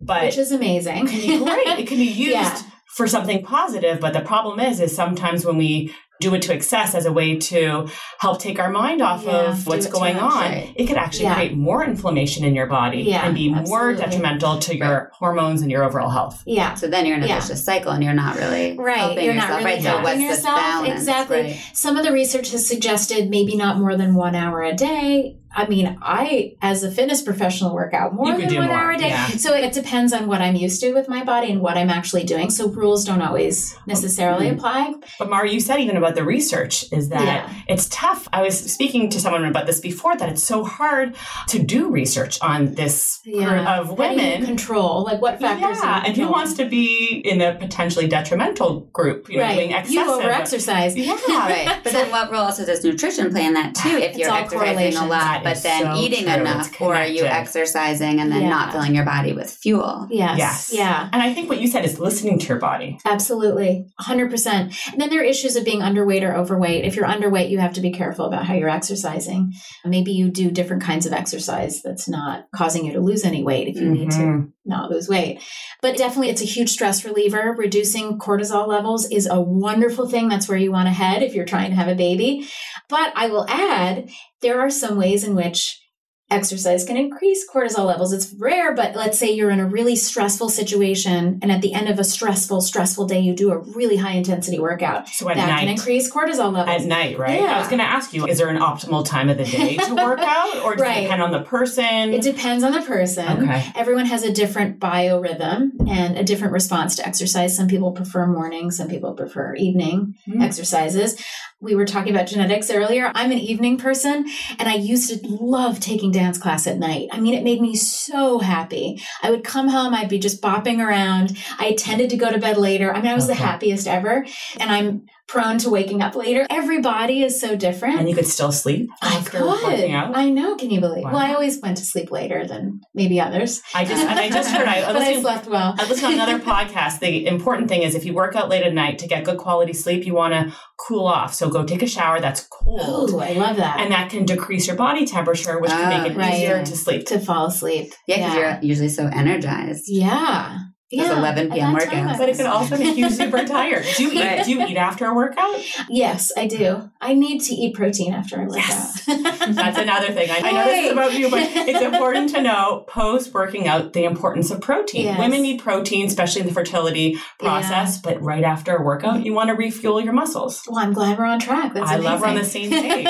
but 0.00 0.24
which 0.24 0.38
is 0.38 0.52
amazing. 0.52 1.06
It 1.06 1.10
can 1.10 1.20
be 1.20 1.44
great. 1.44 1.78
It 1.78 1.86
can 1.86 1.98
be 1.98 2.04
used 2.04 2.32
yeah. 2.32 2.60
for 2.94 3.06
something 3.06 3.42
positive, 3.42 4.00
but 4.00 4.12
the 4.12 4.20
problem 4.20 4.60
is, 4.60 4.80
is 4.80 4.94
sometimes 4.94 5.44
when 5.44 5.56
we 5.56 5.94
do 6.20 6.34
it 6.34 6.42
to 6.42 6.54
excess 6.54 6.94
as 6.94 7.04
a 7.06 7.12
way 7.12 7.36
to 7.36 7.88
help 8.18 8.40
take 8.40 8.58
our 8.58 8.70
mind 8.70 9.02
off 9.02 9.24
yeah, 9.24 9.50
of 9.50 9.66
what's 9.66 9.86
going 9.86 10.16
on, 10.16 10.50
right. 10.50 10.72
it 10.76 10.86
could 10.86 10.96
actually 10.96 11.24
yeah. 11.24 11.34
create 11.34 11.54
more 11.54 11.84
inflammation 11.84 12.44
in 12.44 12.54
your 12.54 12.66
body 12.66 13.02
yeah, 13.02 13.26
and 13.26 13.34
be 13.34 13.52
absolutely. 13.52 13.70
more 13.70 13.94
detrimental 13.94 14.58
to 14.58 14.76
your 14.76 14.88
right. 14.88 15.08
hormones 15.12 15.62
and 15.62 15.70
your 15.70 15.84
overall 15.84 16.10
health. 16.10 16.42
Yeah. 16.46 16.74
So 16.74 16.88
then 16.88 17.06
you're 17.06 17.16
in 17.16 17.22
a 17.22 17.26
vicious 17.26 17.64
cycle 17.64 17.92
and 17.92 18.02
you're 18.02 18.14
not 18.14 18.36
really 18.36 18.76
right. 18.78 19.14
You're 19.14 19.34
yourself, 19.34 19.50
not 19.50 19.58
really 19.58 19.64
right? 19.64 19.82
So 19.82 20.02
what's 20.02 20.20
yourself. 20.20 20.60
balance? 20.60 21.00
Exactly. 21.00 21.40
Right. 21.42 21.70
Some 21.74 21.96
of 21.96 22.04
the 22.04 22.12
research 22.12 22.50
has 22.52 22.66
suggested 22.66 23.28
maybe 23.28 23.56
not 23.56 23.78
more 23.78 23.96
than 23.96 24.14
one 24.14 24.34
hour 24.34 24.62
a 24.62 24.74
day. 24.74 25.38
I 25.56 25.66
mean, 25.66 25.98
I, 26.02 26.54
as 26.60 26.82
a 26.82 26.90
fitness 26.90 27.22
professional, 27.22 27.74
work 27.74 27.94
out 27.94 28.14
more 28.14 28.36
than 28.36 28.54
one 28.54 28.66
more. 28.66 28.76
hour 28.76 28.90
a 28.90 28.98
day. 28.98 29.08
Yeah. 29.08 29.26
So 29.28 29.54
it 29.54 29.72
depends 29.72 30.12
on 30.12 30.26
what 30.28 30.42
I'm 30.42 30.54
used 30.54 30.82
to 30.82 30.92
with 30.92 31.08
my 31.08 31.24
body 31.24 31.50
and 31.50 31.62
what 31.62 31.78
I'm 31.78 31.88
actually 31.88 32.24
doing. 32.24 32.50
So 32.50 32.68
rules 32.68 33.06
don't 33.06 33.22
always 33.22 33.74
necessarily 33.86 34.48
mm-hmm. 34.48 34.58
apply. 34.58 34.94
But 35.18 35.30
Mara, 35.30 35.48
you 35.48 35.60
said 35.60 35.80
even 35.80 35.96
about 35.96 36.14
the 36.14 36.24
research 36.24 36.84
is 36.92 37.08
that 37.08 37.24
yeah. 37.24 37.54
it's 37.68 37.88
tough. 37.88 38.28
I 38.34 38.42
was 38.42 38.58
speaking 38.70 39.08
to 39.10 39.20
someone 39.20 39.46
about 39.46 39.66
this 39.66 39.80
before 39.80 40.14
that 40.18 40.28
it's 40.28 40.42
so 40.42 40.62
hard 40.62 41.16
to 41.48 41.58
do 41.58 41.88
research 41.90 42.38
on 42.42 42.74
this 42.74 43.20
yeah. 43.24 43.80
of 43.80 43.96
women. 43.96 44.44
control, 44.44 45.04
like 45.04 45.22
what 45.22 45.40
factors? 45.40 45.78
Yeah, 45.82 46.02
and 46.04 46.14
who 46.14 46.28
wants 46.28 46.52
to 46.54 46.68
be 46.68 47.22
in 47.24 47.40
a 47.40 47.54
potentially 47.54 48.06
detrimental 48.06 48.80
group, 48.92 49.30
you 49.30 49.38
know, 49.38 49.44
right. 49.44 49.54
doing 49.54 49.70
excessive. 49.70 49.94
You 49.94 50.12
over 50.12 50.28
exercise. 50.28 50.94
Yeah, 50.96 51.16
right. 51.38 51.80
But 51.82 51.92
then 51.94 52.10
what 52.10 52.30
role 52.30 52.42
also 52.42 52.66
does 52.66 52.84
nutrition 52.84 53.30
play 53.30 53.46
in 53.46 53.54
that 53.54 53.74
too? 53.74 53.96
If 54.06 54.16
you're 54.16 54.32
exercising 54.32 54.96
a 54.96 55.06
lot 55.06 55.45
but 55.54 55.62
then 55.62 55.82
so 55.82 55.94
eating 55.96 56.24
true. 56.24 56.34
enough, 56.34 56.80
or 56.80 56.94
are 56.94 57.06
you 57.06 57.24
exercising 57.24 58.20
and 58.20 58.30
then 58.30 58.42
yeah. 58.42 58.48
not 58.48 58.72
filling 58.72 58.94
your 58.94 59.04
body 59.04 59.32
with 59.32 59.50
fuel? 59.50 60.06
Yes. 60.10 60.38
Yes. 60.38 60.70
Yeah. 60.72 61.08
And 61.12 61.22
I 61.22 61.32
think 61.34 61.48
what 61.48 61.60
you 61.60 61.68
said 61.68 61.84
is 61.84 61.98
listening 61.98 62.38
to 62.38 62.46
your 62.46 62.58
body. 62.58 62.98
Absolutely. 63.04 63.86
100%. 64.00 64.46
And 64.92 65.00
then 65.00 65.10
there 65.10 65.20
are 65.20 65.24
issues 65.24 65.56
of 65.56 65.64
being 65.64 65.80
underweight 65.80 66.22
or 66.22 66.34
overweight. 66.34 66.84
If 66.84 66.96
you're 66.96 67.06
underweight, 67.06 67.50
you 67.50 67.58
have 67.58 67.74
to 67.74 67.80
be 67.80 67.92
careful 67.92 68.26
about 68.26 68.46
how 68.46 68.54
you're 68.54 68.68
exercising. 68.68 69.52
Maybe 69.84 70.12
you 70.12 70.30
do 70.30 70.50
different 70.50 70.82
kinds 70.82 71.06
of 71.06 71.12
exercise 71.12 71.82
that's 71.82 72.08
not 72.08 72.46
causing 72.54 72.84
you 72.84 72.92
to 72.92 73.00
lose 73.00 73.24
any 73.24 73.42
weight 73.42 73.68
if 73.68 73.76
you 73.76 73.82
mm-hmm. 73.82 73.92
need 73.92 74.10
to 74.12 74.18
mm-hmm. 74.18 74.46
not 74.64 74.90
lose 74.90 75.08
weight. 75.08 75.42
But 75.82 75.96
definitely, 75.96 76.30
it's 76.30 76.42
a 76.42 76.46
huge 76.46 76.70
stress 76.70 77.04
reliever. 77.04 77.54
Reducing 77.56 78.18
cortisol 78.18 78.66
levels 78.66 79.08
is 79.10 79.26
a 79.26 79.40
wonderful 79.40 80.08
thing. 80.08 80.28
That's 80.28 80.48
where 80.48 80.58
you 80.58 80.72
want 80.72 80.86
to 80.86 80.92
head 80.92 81.22
if 81.22 81.34
you're 81.34 81.44
trying 81.44 81.70
to 81.70 81.76
have 81.76 81.88
a 81.88 81.94
baby. 81.94 82.48
But 82.88 83.12
I 83.14 83.28
will 83.28 83.46
add, 83.48 84.08
there 84.40 84.60
are 84.60 84.70
some 84.70 84.96
ways 84.96 85.24
in 85.24 85.34
which 85.34 85.80
exercise 86.28 86.84
can 86.84 86.96
increase 86.96 87.48
cortisol 87.48 87.86
levels. 87.86 88.12
It's 88.12 88.32
rare, 88.36 88.74
but 88.74 88.96
let's 88.96 89.16
say 89.16 89.30
you're 89.30 89.50
in 89.50 89.60
a 89.60 89.66
really 89.66 89.94
stressful 89.94 90.48
situation 90.48 91.38
and 91.40 91.52
at 91.52 91.62
the 91.62 91.72
end 91.72 91.88
of 91.88 92.00
a 92.00 92.04
stressful, 92.04 92.62
stressful 92.62 93.06
day, 93.06 93.20
you 93.20 93.32
do 93.32 93.52
a 93.52 93.58
really 93.58 93.96
high 93.96 94.12
intensity 94.12 94.58
workout. 94.58 95.08
So 95.08 95.28
at 95.30 95.36
that 95.36 95.46
night, 95.46 95.60
can 95.60 95.68
increase 95.68 96.10
cortisol 96.10 96.52
levels. 96.52 96.82
At 96.82 96.88
night, 96.88 97.16
right? 97.16 97.40
Yeah. 97.40 97.56
I 97.56 97.58
was 97.60 97.68
going 97.68 97.78
to 97.78 97.84
ask 97.84 98.12
you, 98.12 98.26
is 98.26 98.38
there 98.38 98.48
an 98.48 98.58
optimal 98.58 99.06
time 99.06 99.28
of 99.28 99.38
the 99.38 99.44
day 99.44 99.76
to 99.76 99.94
work 100.04 100.18
out 100.18 100.64
or 100.64 100.74
does 100.74 100.82
right. 100.82 100.98
it 100.98 101.02
depend 101.02 101.22
on 101.22 101.30
the 101.30 101.42
person? 101.42 102.12
It 102.12 102.22
depends 102.22 102.64
on 102.64 102.72
the 102.72 102.82
person. 102.82 103.44
Okay. 103.44 103.64
Everyone 103.76 104.06
has 104.06 104.24
a 104.24 104.32
different 104.32 104.80
biorhythm 104.80 105.88
and 105.88 106.18
a 106.18 106.24
different 106.24 106.52
response 106.52 106.96
to 106.96 107.06
exercise. 107.06 107.56
Some 107.56 107.68
people 107.68 107.92
prefer 107.92 108.26
morning, 108.26 108.72
some 108.72 108.88
people 108.88 109.14
prefer 109.14 109.54
evening 109.54 110.16
mm. 110.28 110.42
exercises. 110.42 111.22
We 111.58 111.74
were 111.74 111.86
talking 111.86 112.14
about 112.14 112.26
genetics 112.26 112.70
earlier. 112.70 113.10
I'm 113.14 113.32
an 113.32 113.38
evening 113.38 113.78
person 113.78 114.26
and 114.58 114.68
I 114.68 114.74
used 114.74 115.08
to 115.08 115.26
love 115.26 115.80
taking 115.80 116.10
dance 116.12 116.36
class 116.36 116.66
at 116.66 116.76
night. 116.76 117.08
I 117.10 117.18
mean, 117.18 117.32
it 117.32 117.44
made 117.44 117.62
me 117.62 117.74
so 117.74 118.40
happy. 118.40 119.02
I 119.22 119.30
would 119.30 119.42
come 119.42 119.68
home, 119.68 119.94
I'd 119.94 120.10
be 120.10 120.18
just 120.18 120.42
bopping 120.42 120.86
around. 120.86 121.34
I 121.58 121.72
tended 121.72 122.10
to 122.10 122.18
go 122.18 122.30
to 122.30 122.38
bed 122.38 122.58
later. 122.58 122.92
I 122.92 123.00
mean, 123.00 123.10
I 123.10 123.14
was 123.14 123.24
okay. 123.24 123.34
the 123.34 123.42
uh-huh. 123.42 123.52
happiest 123.52 123.86
ever. 123.86 124.26
And 124.60 124.70
I'm 124.70 125.06
prone 125.28 125.58
to 125.58 125.70
waking 125.70 126.02
up 126.02 126.14
later. 126.14 126.46
Every 126.48 126.80
body 126.80 127.22
is 127.22 127.40
so 127.40 127.56
different. 127.56 127.98
And 127.98 128.08
you 128.08 128.14
could 128.14 128.26
still 128.26 128.52
sleep 128.52 128.88
I 129.02 129.20
could. 129.22 129.42
I 129.42 130.30
know. 130.30 130.56
Can 130.56 130.70
you 130.70 130.80
believe? 130.80 131.04
Wow. 131.04 131.12
Well, 131.12 131.22
I 131.22 131.34
always 131.34 131.60
went 131.60 131.78
to 131.78 131.84
sleep 131.84 132.10
later 132.10 132.46
than 132.46 132.80
maybe 132.94 133.20
others. 133.20 133.62
I 133.74 133.84
just 133.84 134.04
and 134.04 134.18
I 134.18 134.28
just 134.28 134.50
heard 134.50 134.68
I, 134.68 134.80
I, 134.82 134.96
I 134.96 135.20
slept 135.20 135.46
well. 135.46 135.74
I 135.78 135.88
listened 135.88 136.14
to 136.14 136.22
another 136.22 136.38
podcast. 136.44 137.00
The 137.00 137.26
important 137.26 137.68
thing 137.68 137.82
is 137.82 137.94
if 137.94 138.04
you 138.04 138.14
work 138.14 138.36
out 138.36 138.48
late 138.48 138.62
at 138.62 138.72
night 138.72 138.98
to 139.00 139.08
get 139.08 139.24
good 139.24 139.38
quality 139.38 139.72
sleep, 139.72 140.06
you 140.06 140.14
want 140.14 140.34
to 140.34 140.56
cool 140.78 141.06
off. 141.06 141.34
So 141.34 141.48
go 141.50 141.64
take 141.64 141.82
a 141.82 141.86
shower 141.86 142.20
that's 142.20 142.46
cold. 142.46 143.10
Oh, 143.12 143.20
I 143.20 143.32
love 143.32 143.56
that. 143.56 143.80
And 143.80 143.92
that 143.92 144.10
can 144.10 144.24
decrease 144.24 144.66
your 144.66 144.76
body 144.76 145.06
temperature, 145.06 145.58
which 145.60 145.70
can 145.70 146.02
make 146.02 146.12
it 146.12 146.16
oh, 146.16 146.18
right. 146.18 146.34
easier 146.34 146.64
to 146.64 146.76
sleep. 146.76 147.06
To 147.06 147.18
fall 147.18 147.46
asleep. 147.46 147.92
Yeah, 148.06 148.16
because 148.16 148.34
yeah. 148.34 148.38
you're 148.38 148.62
usually 148.62 148.88
so 148.88 149.06
energized. 149.06 149.84
Yeah. 149.86 150.58
Yeah, 150.90 151.18
11 151.18 151.50
p.m. 151.50 151.72
workout. 151.72 152.16
But 152.16 152.28
it 152.28 152.36
can 152.36 152.46
also 152.46 152.76
make 152.76 152.96
you 152.96 153.10
super 153.10 153.44
tired. 153.46 153.84
Do 153.96 154.04
you, 154.04 154.12
eat, 154.12 154.44
do 154.44 154.52
you 154.52 154.66
eat 154.66 154.76
after 154.76 155.06
a 155.06 155.14
workout? 155.14 155.60
Yes, 155.88 156.30
I 156.36 156.46
do. 156.46 156.90
I 157.00 157.14
need 157.14 157.40
to 157.42 157.54
eat 157.54 157.74
protein 157.74 158.14
after 158.14 158.40
I 158.40 158.44
work 158.44 158.56
yes. 158.56 159.08
out. 159.08 159.22
That's 159.54 159.78
another 159.78 160.12
thing. 160.12 160.30
I, 160.30 160.36
I, 160.36 160.52
know 160.52 160.64
this 160.64 160.86
is 160.86 160.92
about 160.92 161.14
you, 161.14 161.28
but 161.28 161.40
it's 161.54 161.80
important 161.80 162.30
to 162.30 162.42
know 162.42 162.84
post 162.86 163.34
working 163.34 163.66
out 163.66 163.94
the 163.94 164.04
importance 164.04 164.52
of 164.52 164.60
protein. 164.60 165.06
Yes. 165.06 165.18
Women 165.18 165.42
need 165.42 165.60
protein, 165.60 166.06
especially 166.06 166.42
in 166.42 166.46
the 166.46 166.54
fertility 166.54 167.18
process, 167.40 167.96
yeah. 167.96 168.12
but 168.12 168.22
right 168.22 168.44
after 168.44 168.76
a 168.76 168.82
workout, 168.82 169.24
you 169.24 169.32
want 169.32 169.48
to 169.48 169.54
refuel 169.54 170.00
your 170.00 170.12
muscles. 170.12 170.62
Well, 170.68 170.78
I'm 170.78 170.92
glad 170.92 171.18
we're 171.18 171.24
on 171.24 171.40
track. 171.40 171.74
That's 171.74 171.90
I 171.90 171.94
amazing. 171.94 172.04
love 172.04 172.20
we're 172.20 172.28
on 172.28 172.34
the 172.36 172.44
same 172.44 172.70
page. 172.70 173.08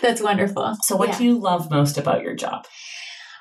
That's 0.00 0.22
wonderful. 0.22 0.76
So, 0.82 0.96
what 0.96 1.10
yeah. 1.10 1.18
do 1.18 1.24
you 1.24 1.38
love 1.38 1.70
most 1.70 1.98
about 1.98 2.22
your 2.22 2.34
job? 2.34 2.66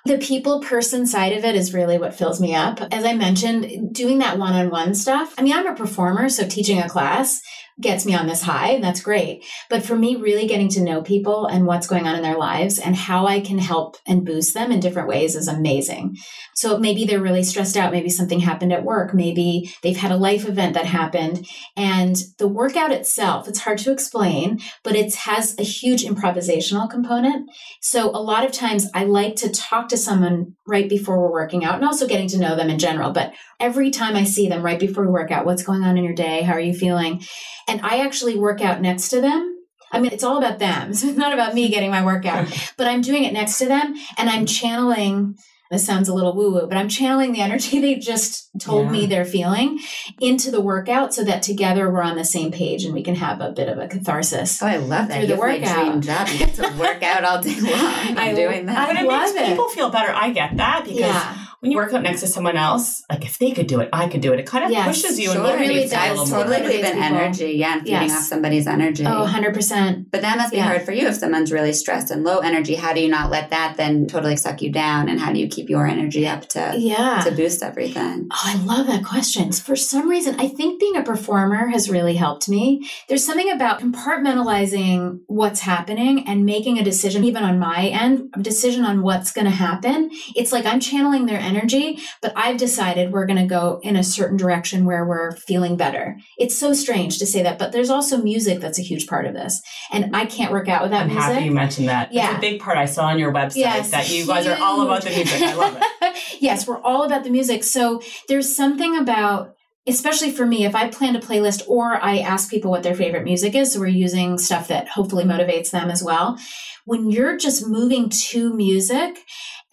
The 0.06 0.18
people 0.18 0.60
person 0.60 1.08
side 1.08 1.32
of 1.32 1.46
it 1.46 1.56
is 1.56 1.74
really 1.74 1.98
what 1.98 2.14
fills 2.14 2.42
me 2.42 2.54
up. 2.54 2.82
As 2.92 3.06
I 3.06 3.14
mentioned, 3.14 3.94
doing 3.96 4.20
that 4.20 4.38
one 4.38 4.52
on 4.52 4.70
one 4.70 4.96
stuff. 4.96 5.34
I 5.38 5.44
mean, 5.44 5.54
I'm 5.54 5.66
a 5.66 5.76
performer, 5.76 6.28
so 6.28 6.46
teaching 6.46 6.80
a 6.80 6.90
class 6.90 7.42
gets 7.82 8.06
me 8.06 8.14
on 8.14 8.28
this 8.28 8.44
high, 8.44 8.70
and 8.70 8.84
that's 8.84 9.02
great. 9.02 9.44
But 9.70 9.84
for 9.84 9.96
me, 9.96 10.16
really 10.16 10.48
getting 10.48 10.70
to 10.70 10.82
know 10.82 11.02
people 11.02 11.46
and 11.48 11.66
what's 11.66 11.88
going 11.88 12.08
on 12.08 12.16
in 12.16 12.22
their 12.22 12.38
lives 12.38 12.80
and 12.80 12.96
how 12.96 13.26
I 13.26 13.40
can 13.40 13.58
help 13.58 13.98
and 14.08 14.26
boost 14.26 14.54
them 14.54 14.72
in 14.72 14.80
different 14.80 15.08
ways 15.08 15.36
is 15.36 15.48
amazing. 15.48 16.18
So 16.54 16.78
maybe 16.78 17.06
they're 17.06 17.22
really 17.22 17.44
stressed 17.44 17.76
out. 17.76 17.92
Maybe 17.92 18.10
something 18.10 18.40
happened 18.40 18.74
at 18.74 18.84
work. 18.84 19.14
Maybe 19.14 19.74
they've 19.82 19.98
had 19.98 20.12
a 20.12 20.18
life 20.18 20.48
event 20.48 20.76
that 20.76 20.86
happened. 20.86 21.48
And 21.76 22.16
the 22.38 22.48
workout 22.48 22.92
itself, 22.92 23.48
it's 23.48 23.60
hard 23.60 23.80
to 23.80 23.92
explain, 23.92 24.60
but 24.84 24.96
it 24.96 25.14
has 25.16 25.58
a 25.58 25.64
huge 25.64 26.04
improvisational 26.04 26.90
component. 26.90 27.50
So 27.82 28.10
a 28.10 28.22
lot 28.22 28.46
of 28.46 28.52
times 28.52 28.88
I 28.94 29.06
like 29.06 29.36
to 29.38 29.50
talk 29.50 29.90
to 29.90 29.98
someone 29.98 30.56
right 30.68 30.88
before 30.88 31.20
we're 31.20 31.32
working 31.32 31.66
out 31.66 31.76
and 31.76 31.86
also 31.86 32.08
getting 32.08 32.28
to 32.30 32.40
know 32.40 32.56
them 32.56 32.70
in 32.70 32.80
general. 32.80 33.12
But 33.12 33.34
every 33.64 33.92
time 33.92 34.18
I 34.18 34.26
see 34.26 34.50
them 34.50 34.62
right 34.62 34.80
before 34.80 35.06
we 35.06 35.10
work 35.10 35.32
out, 35.32 35.46
what's 35.46 35.64
going 35.64 35.84
on 35.84 35.98
in 35.98 36.04
your 36.04 36.14
day? 36.14 36.42
How 36.42 36.54
are 36.54 36.60
you 36.60 36.74
feeling? 36.74 37.24
And 37.68 37.80
I 37.82 38.00
actually 38.00 38.38
work 38.38 38.60
out 38.60 38.82
next 38.82 39.08
to 39.10 39.22
them. 39.22 39.58
I 39.90 40.02
mean, 40.02 40.12
it's 40.12 40.24
all 40.24 40.38
about 40.38 40.60
them. 40.60 40.94
So 40.94 41.08
it's 41.08 41.18
not 41.18 41.34
about 41.34 41.54
me 41.54 41.70
getting 41.70 41.90
my 41.90 42.04
workout, 42.04 42.48
but 42.78 42.88
I'm 42.88 43.02
doing 43.02 43.24
it 43.24 43.32
next 43.32 43.60
to 43.60 43.66
them 43.66 43.96
and 44.18 44.30
I'm 44.30 44.46
channeling 44.46 45.36
this 45.72 45.88
sounds 45.88 46.08
a 46.08 46.14
little 46.14 46.36
woo 46.36 46.52
woo, 46.54 46.68
but 46.68 46.78
I'm 46.78 46.90
channeling 46.90 47.32
the 47.32 47.42
energy 47.42 47.80
they 47.82 47.96
just 47.96 48.52
told 48.60 48.86
yeah. 48.86 48.92
me 48.92 49.06
they're 49.08 49.26
feeling 49.26 49.80
into 50.20 50.52
the 50.52 50.62
workout 50.62 51.16
so 51.16 51.24
that 51.24 51.42
together 51.42 51.90
we're 51.90 52.04
on 52.04 52.16
the 52.16 52.26
same 52.26 52.52
page 52.52 52.84
and 52.84 52.94
we 52.94 53.02
can 53.02 53.16
have 53.16 53.42
a 53.42 53.52
bit 53.52 53.70
of 53.70 53.80
a 53.80 53.88
catharsis. 53.88 54.62
Oh, 54.62 54.68
I 54.68 54.76
love 54.76 55.08
that. 55.08 55.20
Through 55.20 55.36
the 55.36 55.38
workout. 55.38 55.84
dream 55.84 56.02
job. 56.02 56.28
You 56.28 56.38
get 56.38 56.54
to 56.56 56.76
work 56.78 57.02
out 57.02 57.24
all 57.24 57.42
day 57.42 57.60
long. 57.60 58.18
I'm 58.18 58.36
doing 58.36 58.68
that. 58.68 58.78
I 58.78 58.94
but 58.94 59.04
it 59.04 59.08
makes 59.08 59.32
it. 59.32 59.48
people 59.48 59.70
feel 59.70 59.90
better. 59.90 60.14
I 60.14 60.32
get 60.32 60.58
that 60.58 60.84
because 60.84 61.00
yeah 61.00 61.43
when 61.64 61.72
you 61.72 61.78
work 61.78 61.94
out 61.94 62.04
next 62.04 62.20
to 62.20 62.28
someone 62.28 62.58
else, 62.58 63.04
like 63.10 63.24
if 63.24 63.40
they 63.40 63.52
could 63.52 63.68
do 63.68 63.80
it, 63.80 63.88
I 63.94 64.10
could 64.10 64.20
do 64.20 64.34
it. 64.34 64.40
It 64.42 64.46
kind 64.46 64.66
of 64.66 64.72
yes, 64.72 64.86
pushes 64.86 65.18
you 65.18 65.32
sure. 65.32 65.38
and 65.38 65.46
motivates 65.46 65.60
really 65.60 65.80
you 65.80 65.90
a 65.94 66.10
little 66.10 66.26
totally 66.26 66.58
more. 66.58 66.68
Totally 66.68 66.84
energy. 66.84 67.52
Yeah, 67.54 67.74
and 67.76 67.82
feeding 67.84 68.02
yes. 68.02 68.18
off 68.18 68.24
somebody's 68.24 68.68
energy. 68.68 69.06
Oh, 69.06 69.26
100%. 69.26 70.08
But 70.12 70.24
that 70.24 70.36
must 70.36 70.52
be 70.52 70.58
yeah. 70.58 70.66
hard 70.66 70.82
for 70.82 70.92
you 70.92 71.08
if 71.08 71.16
someone's 71.16 71.54
really 71.54 71.72
stressed 71.72 72.12
and 72.12 72.26
low 72.26 72.40
energy. 72.40 72.76
How 72.76 72.92
do 72.92 73.00
you 73.00 73.08
not 73.08 73.32
let 73.32 73.50
that 73.52 73.78
then 73.78 74.08
totally 74.08 74.36
suck 74.36 74.62
you 74.62 74.74
down? 74.74 75.08
And 75.08 75.22
how 75.22 75.32
do 75.32 75.40
you 75.40 75.48
keep 75.48 75.70
your 75.70 75.88
energy 75.88 76.28
up 76.28 76.50
to, 76.50 76.74
yeah. 76.78 77.22
to 77.24 77.32
boost 77.32 77.64
everything? 77.64 78.28
Oh, 78.30 78.42
I 78.44 78.58
love 78.58 78.88
that 78.88 79.06
question. 79.06 79.54
For 79.54 79.78
some 79.78 80.10
reason, 80.10 80.38
I 80.42 80.50
think 80.50 80.82
being 80.82 80.98
a 80.98 81.04
performer 81.04 81.68
has 81.68 81.90
really 81.90 82.16
helped 82.16 82.50
me. 82.50 82.90
There's 83.08 83.26
something 83.26 83.50
about 83.50 83.80
compartmentalizing 83.80 85.22
what's 85.28 85.62
happening 85.62 86.28
and 86.28 86.46
making 86.46 86.78
a 86.78 86.84
decision, 86.84 87.24
even 87.24 87.44
on 87.44 87.58
my 87.58 87.86
end, 87.86 88.34
a 88.36 88.42
decision 88.42 88.84
on 88.84 89.02
what's 89.02 89.32
going 89.32 89.46
to 89.46 89.52
happen. 89.52 90.10
It's 90.36 90.52
like 90.52 90.66
I'm 90.66 90.82
channeling 90.82 91.26
their 91.26 91.40
energy 91.40 91.53
energy, 91.56 92.00
but 92.22 92.34
I've 92.36 92.58
decided 92.58 93.12
we're 93.12 93.26
going 93.26 93.40
to 93.40 93.46
go 93.46 93.80
in 93.84 93.96
a 93.96 94.04
certain 94.04 94.38
direction 94.38 94.86
where 94.86 95.06
we're 95.06 95.36
feeling 95.36 95.78
better. 95.78 96.18
It's 96.38 96.58
so 96.58 96.74
strange 96.74 97.20
to 97.20 97.26
say 97.26 97.44
that, 97.44 97.60
but 97.60 97.72
there's 97.72 97.90
also 97.90 98.18
music 98.18 98.60
that's 98.60 98.80
a 98.80 98.84
huge 98.84 99.08
part 99.08 99.26
of 99.26 99.34
this. 99.34 99.62
And 99.92 100.16
I 100.16 100.26
can't 100.26 100.52
work 100.52 100.68
out 100.68 100.84
without 100.84 101.04
I'm 101.04 101.08
music. 101.08 101.24
happy 101.24 101.46
you 101.46 101.52
mentioned 101.52 101.90
that. 101.90 102.14
Yeah. 102.14 102.30
It's 102.30 102.38
a 102.38 102.42
big 102.42 102.62
part 102.62 102.78
I 102.78 102.86
saw 102.86 103.06
on 103.06 103.20
your 103.20 103.34
website 103.34 103.58
yes, 103.58 103.92
that 103.92 104.10
you 104.10 104.26
guys 104.26 104.48
are 104.48 104.58
all 104.62 104.82
about 104.82 105.04
the 105.04 105.10
music. 105.10 105.42
I 105.42 105.54
love 105.54 105.78
it. 105.80 106.18
yes, 106.42 106.68
we're 106.68 106.82
all 106.82 107.04
about 107.04 107.24
the 107.24 107.30
music. 107.30 107.64
So 107.64 108.02
there's 108.28 108.56
something 108.56 108.98
about 108.98 109.56
especially 109.86 110.32
for 110.32 110.46
me, 110.46 110.66
if 110.66 110.76
I 110.76 110.88
plan 110.90 111.16
a 111.16 111.20
playlist 111.20 111.68
or 111.68 112.02
I 112.02 112.20
ask 112.20 112.50
people 112.50 112.72
what 112.72 112.84
their 112.84 112.96
favorite 112.96 113.26
music 113.26 113.56
is, 113.56 113.74
so 113.74 113.80
we're 113.80 113.88
using 113.88 114.38
stuff 114.38 114.68
that 114.70 114.88
hopefully 114.88 115.26
motivates 115.26 115.72
them 115.72 115.90
as 115.90 116.04
well. 116.04 116.38
When 116.86 117.12
you're 117.12 117.38
just 117.38 117.68
moving 117.68 118.10
to 118.10 118.54
music 118.54 119.20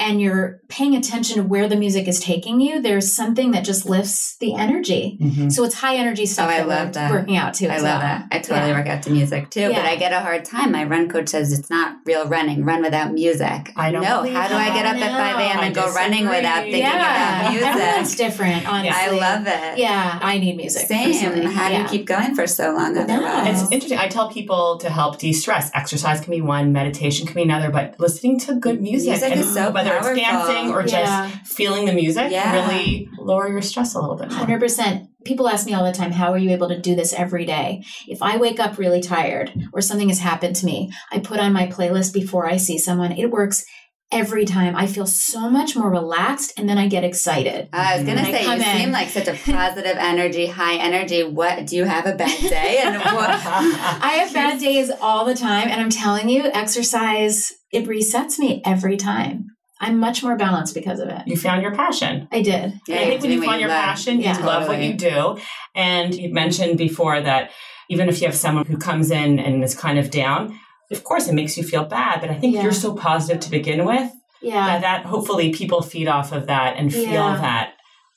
and 0.01 0.21
you're 0.21 0.61
paying 0.69 0.97
attention 0.97 1.37
to 1.37 1.43
where 1.43 1.69
the 1.69 1.77
music 1.77 2.09
is 2.09 2.19
taking 2.19 2.61
you, 2.61 2.81
there's 2.81 3.13
something 3.13 3.51
that 3.51 3.65
just 3.65 3.85
lifts 3.85 4.37
the 4.39 4.55
energy. 4.55 5.19
Mm-hmm. 5.21 5.51
So 5.51 5.63
it's 5.65 5.75
high 5.75 5.97
energy 5.97 6.25
stuff. 6.25 6.51
Oh, 6.51 6.53
I 6.53 6.63
love 6.63 6.95
that. 6.95 7.11
Working 7.11 7.37
out 7.37 7.55
too. 7.55 7.67
I 7.69 7.77
love 7.77 7.83
well. 7.83 8.01
that. 8.01 8.29
I 8.33 8.39
totally 8.39 8.71
yeah. 8.71 8.79
work 8.79 8.87
out 8.87 9.03
to 9.05 9.11
music 9.11 9.51
too, 9.51 9.61
yeah. 9.61 9.75
but 9.75 9.85
I 9.85 9.97
get 9.97 10.13
a 10.13 10.21
hard 10.21 10.45
time. 10.47 10.73
My 10.73 10.85
run 10.85 11.09
coach 11.09 11.29
says 11.29 11.57
it's 11.57 11.69
not 11.69 11.99
real 12.07 12.27
running. 12.27 12.65
Run 12.65 12.83
without 12.83 13.13
music. 13.13 13.73
I 13.77 13.93
don't 13.93 14.03
know. 14.03 14.23
How 14.23 14.49
do 14.49 14.55
I 14.55 14.73
get 14.73 14.87
up 14.87 14.97
at 14.97 15.37
5 15.37 15.37
a.m. 15.37 15.65
and 15.65 15.75
go 15.75 15.93
running 15.93 16.27
without 16.27 16.63
thinking 16.63 16.81
yeah. 16.81 17.41
about 17.41 17.53
music? 17.53 17.69
Everyone's 17.69 18.17
different, 18.17 18.69
honestly. 18.69 18.91
I 18.91 19.11
love 19.11 19.47
it. 19.47 19.79
Yeah, 19.79 20.19
I 20.23 20.39
need 20.39 20.57
music. 20.57 20.87
Same. 20.87 21.13
Personally. 21.13 21.53
How 21.53 21.69
do 21.69 21.77
you 21.77 21.85
keep 21.89 22.07
going 22.07 22.35
for 22.35 22.47
so 22.47 22.73
long 22.73 22.97
otherwise? 22.97 23.63
It's 23.63 23.73
interesting. 23.73 23.99
I 23.99 24.09
tell 24.09 24.31
people 24.31 24.79
to 24.79 24.89
help 24.89 25.19
de-stress. 25.19 25.71
Exercise 25.75 26.21
can 26.21 26.31
be 26.31 26.41
one, 26.41 26.73
meditation 26.73 27.27
can 27.27 27.35
be 27.35 27.43
another, 27.43 27.71
but 27.71 27.97
listening 27.99 28.39
to 28.41 28.55
good 28.55 28.81
music. 28.81 29.11
Music 29.11 29.31
and 29.31 29.41
is 29.41 29.53
so 29.53 29.71
Whether 29.91 30.15
powerful. 30.15 30.21
it's 30.21 30.49
dancing 30.49 30.71
or 30.73 30.87
yeah. 30.87 31.31
just 31.31 31.53
feeling 31.53 31.87
the 31.87 31.93
music 31.93 32.31
yeah. 32.31 32.69
really 32.69 33.09
lower 33.19 33.49
your 33.49 33.63
stress 33.63 33.95
a 33.95 34.01
little 34.01 34.17
bit 34.17 34.31
more. 34.31 34.47
100%. 34.47 35.09
People 35.25 35.49
ask 35.49 35.67
me 35.67 35.75
all 35.75 35.85
the 35.85 35.93
time, 35.93 36.13
how 36.13 36.33
are 36.33 36.39
you 36.39 36.51
able 36.51 36.69
to 36.69 36.81
do 36.81 36.95
this 36.95 37.13
every 37.13 37.45
day? 37.45 37.85
If 38.09 38.23
I 38.23 38.39
wake 38.39 38.59
up 38.59 38.79
really 38.79 39.03
tired 39.03 39.53
or 39.73 39.83
something 39.83 40.09
has 40.09 40.21
happened 40.21 40.57
to 40.57 40.67
me, 40.67 40.93
I 41.13 41.19
put 41.19 41.41
on 41.41 41.53
my 41.53 41.67
playlist 41.67 42.15
before 42.15 42.47
I 42.47 42.57
see 42.57 42.79
someone. 42.79 43.13
It 43.13 43.31
works 43.31 43.65
every 44.13 44.45
time 44.45 44.75
I 44.75 44.87
feel 44.87 45.07
so 45.07 45.49
much 45.49 45.77
more 45.77 45.91
relaxed 45.91 46.53
and 46.57 46.69
then 46.69 46.79
I 46.79 46.89
get 46.89 47.05
excited. 47.05 47.69
I 47.73 47.97
was 47.97 48.05
going 48.05 48.19
to 48.19 48.25
mm-hmm. 48.25 48.33
say, 48.33 48.45
you 48.45 48.53
in. 48.53 48.79
seem 48.79 48.93
like 48.93 49.09
such 49.09 49.29
a 49.29 49.35
positive 49.35 49.97
energy, 49.97 50.47
high 50.47 50.77
energy. 50.77 51.23
What 51.23 51.67
do 51.67 51.77
you 51.77 51.85
have 51.85 52.07
a 52.07 52.15
bad 52.15 52.41
day? 52.49 52.81
And 52.83 52.97
what? 52.97 53.31
I 53.31 54.23
have 54.25 54.35
bad 54.35 54.61
days 54.61 54.91
all 55.01 55.25
the 55.25 55.35
time. 55.35 55.69
And 55.69 55.81
I'm 55.81 55.91
telling 55.91 56.29
you, 56.29 56.45
exercise, 56.45 57.53
it 57.71 57.87
resets 57.87 58.39
me 58.39 58.63
every 58.65 58.97
time. 58.97 59.47
I'm 59.81 59.99
much 59.99 60.23
more 60.23 60.37
balanced 60.37 60.75
because 60.75 61.01
of 61.01 61.09
it. 61.09 61.23
You 61.27 61.37
found 61.37 61.63
your 61.63 61.75
passion. 61.75 62.29
I 62.31 62.43
did. 62.43 62.79
Yeah, 62.87 62.97
I 62.97 63.05
think 63.07 63.23
when 63.23 63.33
you 63.33 63.43
find 63.43 63.61
your 63.61 63.71
love. 63.71 63.83
passion, 63.83 64.21
yeah. 64.21 64.29
you 64.29 64.35
totally. 64.35 64.53
love 64.53 64.69
what 64.69 64.83
you 64.83 64.93
do. 64.93 65.39
And 65.75 66.15
you 66.15 66.33
mentioned 66.33 66.77
before 66.77 67.21
that 67.21 67.51
even 67.89 68.09
if 68.09 68.21
you 68.21 68.27
have 68.27 68.37
someone 68.37 68.67
who 68.67 68.77
comes 68.77 69.11
in 69.11 69.39
and 69.39 69.65
is 69.65 69.75
kind 69.75 69.99
of 69.99 70.11
down, 70.11 70.59
of 70.91 71.03
course 71.03 71.29
it 71.29 71.35
makes 71.35 71.57
you 71.57 71.65
feel 71.65 71.85
bad, 71.85 72.21
but 72.21 72.31
I 72.31 72.35
think 72.35 72.55
yeah. 72.55 72.63
you're 72.63 72.73
so 72.73 72.95
positive 72.95 73.41
to 73.41 73.51
begin 73.51 73.85
with. 73.87 74.13
Yeah. 74.43 74.67
That, 74.67 74.81
that 74.83 75.07
hopefully 75.07 75.53
people 75.53 75.83
feed 75.83 76.09
off 76.09 76.33
of 76.33 76.47
that 76.47 76.77
and 76.77 76.93
feel 76.93 77.13
yeah. 77.13 77.37
that 77.37 77.75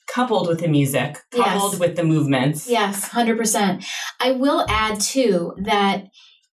coupled 0.08 0.48
with 0.48 0.60
the 0.60 0.68
music, 0.68 1.18
coupled 1.32 1.74
yes. 1.74 1.80
with 1.80 1.96
the 1.96 2.04
movements. 2.04 2.70
Yes, 2.70 3.10
100%. 3.10 3.86
I 4.20 4.32
will 4.32 4.66
add 4.70 5.00
too 5.00 5.54
that 5.60 6.06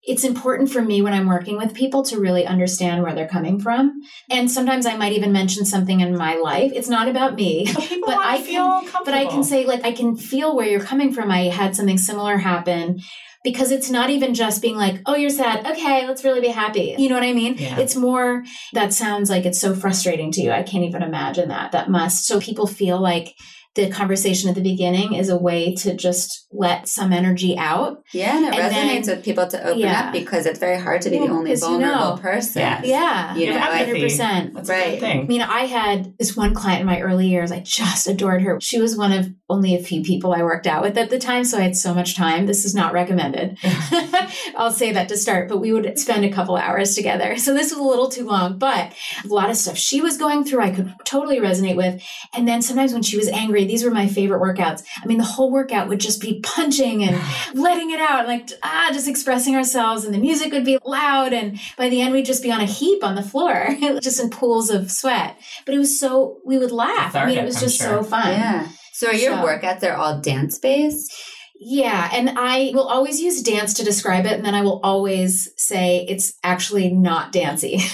it's 0.03 0.24
important 0.24 0.72
for 0.72 0.82
me 0.82 1.01
when 1.01 1.13
I'm 1.13 1.27
working 1.27 1.58
with 1.58 1.74
people 1.74 2.03
to 2.06 2.20
really 2.20 2.46
understand 2.46 3.03
where 3.03 3.13
they're 3.13 3.27
coming 3.27 3.60
from. 3.60 4.01
And 4.29 4.50
sometimes 4.50 4.86
I 4.86 4.96
might 4.96 5.13
even 5.13 5.32
mention 5.32 5.65
something 5.65 6.00
in 6.00 6.18
my 6.18 6.36
life. 6.36 6.72
It's 6.74 6.88
not 6.88 7.08
about 7.08 7.36
me, 7.36 7.65
but 7.74 8.18
I 8.18 8.41
can, 8.41 8.89
but 9.06 9.13
I 9.13 9.25
can 9.25 9.44
say 9.44 9.65
like, 9.65 9.84
I 9.84 9.91
can 9.91 10.15
feel 10.15 10.56
where 10.56 10.68
you're 10.68 10.79
coming 10.79 11.13
from. 11.13 11.29
I 11.29 11.50
had 11.50 11.75
something 11.75 11.98
similar 11.98 12.38
happen 12.38 13.01
because 13.44 13.72
it's 13.72 13.89
not 13.89 14.10
even 14.10 14.34
just 14.34 14.62
being 14.62 14.75
like, 14.75 15.01
oh, 15.06 15.15
you're 15.15 15.29
sad. 15.29 15.65
Okay, 15.65 16.08
let's 16.08 16.24
really 16.24 16.41
be 16.41 16.48
happy. 16.48 16.96
You 16.98 17.10
know 17.10 17.15
what 17.15 17.24
I 17.24 17.34
mean? 17.34 17.58
Yeah. 17.58 17.79
It's 17.79 17.96
more 17.96 18.44
that 18.74 18.94
sounds 18.94 19.29
like 19.29 19.46
it's 19.46 19.60
so 19.60 19.74
frustrating 19.74 20.32
to 20.34 20.41
you. 20.41 20.51
I 20.51 20.63
can't 20.63 20.84
even 20.84 21.03
imagine 21.03 21.50
that. 21.50 21.72
That 21.72 21.89
must. 21.89 22.25
So 22.25 22.39
people 22.39 22.68
feel 22.68 23.00
like 23.00 23.36
the 23.80 23.90
conversation 23.90 24.50
at 24.50 24.56
the 24.56 24.62
beginning 24.62 25.14
is 25.14 25.30
a 25.30 25.38
way 25.38 25.74
to 25.76 25.96
just 25.96 26.48
let 26.52 26.88
some 26.88 27.14
energy 27.14 27.58
out. 27.58 28.04
Yeah, 28.14 28.38
and 28.38 28.46
it 28.46 28.56
and 28.56 28.74
resonates 28.74 29.06
then, 29.06 29.18
with 29.18 29.26
people 29.26 29.48
to 29.48 29.64
open 29.64 29.80
yeah. 29.80 30.08
up 30.08 30.14
because 30.14 30.46
it's 30.46 30.60
very 30.60 30.80
hard 30.80 31.02
to 31.04 31.10
be 31.10 31.20
the 31.20 31.28
only 31.28 31.56
vulnerable 31.56 31.98
you 31.98 32.16
know, 32.16 32.18
person. 32.22 32.62
Yeah, 32.62 32.82
yeah, 32.84 33.36
you 33.36 33.50
know, 33.52 33.60
hundred 33.60 34.02
percent. 34.02 34.68
Right. 34.68 35.02
I 35.02 35.24
mean, 35.24 35.42
I 35.42 35.62
had 35.62 36.18
this 36.18 36.36
one 36.36 36.54
client 36.54 36.82
in 36.82 36.86
my 36.88 37.00
early 37.02 37.28
years. 37.28 37.52
I 37.52 37.62
just 37.62 38.08
adored 38.08 38.42
her. 38.42 38.60
She 38.62 38.82
was 38.82 38.98
one 38.98 39.12
of 39.12 39.30
only 39.50 39.75
a 39.75 39.82
few 39.82 40.03
people 40.03 40.34
I 40.34 40.44
worked 40.44 40.68
out 40.68 40.84
with 40.84 40.98
at 40.98 41.10
the 41.10 41.20
time, 41.20 41.44
so 41.44 41.58
I 41.58 41.62
had 41.62 41.75
so 41.75 41.94
much 41.94 42.15
time. 42.15 42.46
This 42.46 42.65
is 42.65 42.75
not 42.75 42.94
recommended. 42.94 43.58
I'll 44.56 44.72
say 44.72 44.91
that 44.91 45.10
to 45.10 45.18
start, 45.18 45.48
but 45.48 45.60
we 45.60 45.72
would 45.72 45.98
spend 45.98 46.25
a 46.25 46.32
couple 46.32 46.56
hours 46.58 46.96
together. 46.96 47.38
So 47.38 47.53
this 47.53 47.72
was 47.72 47.79
a 47.79 47.84
little 47.84 48.10
too 48.10 48.25
long, 48.25 48.58
but 48.58 48.94
a 49.24 49.27
lot 49.27 49.50
of 49.50 49.56
stuff 49.56 49.77
she 49.77 50.01
was 50.01 50.18
going 50.18 50.44
through, 50.44 50.62
I 50.62 50.72
could 50.72 50.94
totally 51.06 51.39
resonate 51.39 51.75
with. 51.75 52.03
And 52.34 52.48
then 52.48 52.62
sometimes 52.62 52.94
when 52.94 53.03
she 53.03 53.18
was 53.18 53.27
angry 53.29 53.60
these 53.70 53.84
were 53.84 53.91
my 53.91 54.08
favorite 54.08 54.41
workouts. 54.41 54.84
I 55.01 55.06
mean, 55.06 55.18
the 55.18 55.24
whole 55.24 55.51
workout 55.51 55.88
would 55.88 56.00
just 56.00 56.22
be 56.22 56.39
punching 56.41 57.03
and 57.03 57.22
letting 57.53 57.91
it 57.91 58.00
out, 58.00 58.27
like, 58.27 58.50
ah, 58.63 58.89
just 58.91 59.08
expressing 59.08 59.56
ourselves. 59.56 60.03
And 60.03 60.13
the 60.13 60.20
music 60.20 60.51
would 60.51 60.65
be 60.65 60.79
loud. 60.84 61.34
And 61.34 61.60
by 61.77 61.89
the 61.89 62.01
end, 62.01 62.13
we'd 62.13 62.25
just 62.25 62.44
be 62.44 62.51
on 62.51 62.62
a 62.62 62.65
heap 62.65 63.03
on 63.03 63.15
the 63.15 63.24
floor, 63.24 63.70
just 64.01 64.20
in 64.20 64.29
pools 64.29 64.70
of 64.70 64.91
sweat. 64.91 65.38
But 65.65 65.75
it 65.75 65.77
was 65.77 66.00
so, 66.00 66.39
we 66.46 66.58
would 66.58 66.72
laugh. 66.72 67.15
I 67.15 67.25
mean, 67.25 67.38
it 67.38 67.46
was 67.46 67.60
just 67.60 67.77
sure. 67.77 67.88
so 67.88 68.03
fun. 68.03 68.27
Yeah. 68.27 68.68
So 69.00 69.08
are 69.08 69.13
your 69.13 69.38
so, 69.38 69.46
workouts, 69.46 69.79
they're 69.79 69.96
all 69.96 70.20
dance 70.20 70.60
based? 70.60 71.15
Yeah, 71.62 72.10
and 72.13 72.30
I 72.38 72.72
will 72.74 72.88
always 72.88 73.20
use 73.20 73.42
dance 73.44 73.74
to 73.75 73.84
describe 73.84 74.25
it, 74.25 74.32
and 74.32 74.46
then 74.46 74.56
I 74.56 74.62
will 74.62 74.80
always 74.82 75.50
say 75.58 76.06
it's 76.08 76.34
actually 76.42 76.89
not 76.89 77.34
dancey 77.34 77.78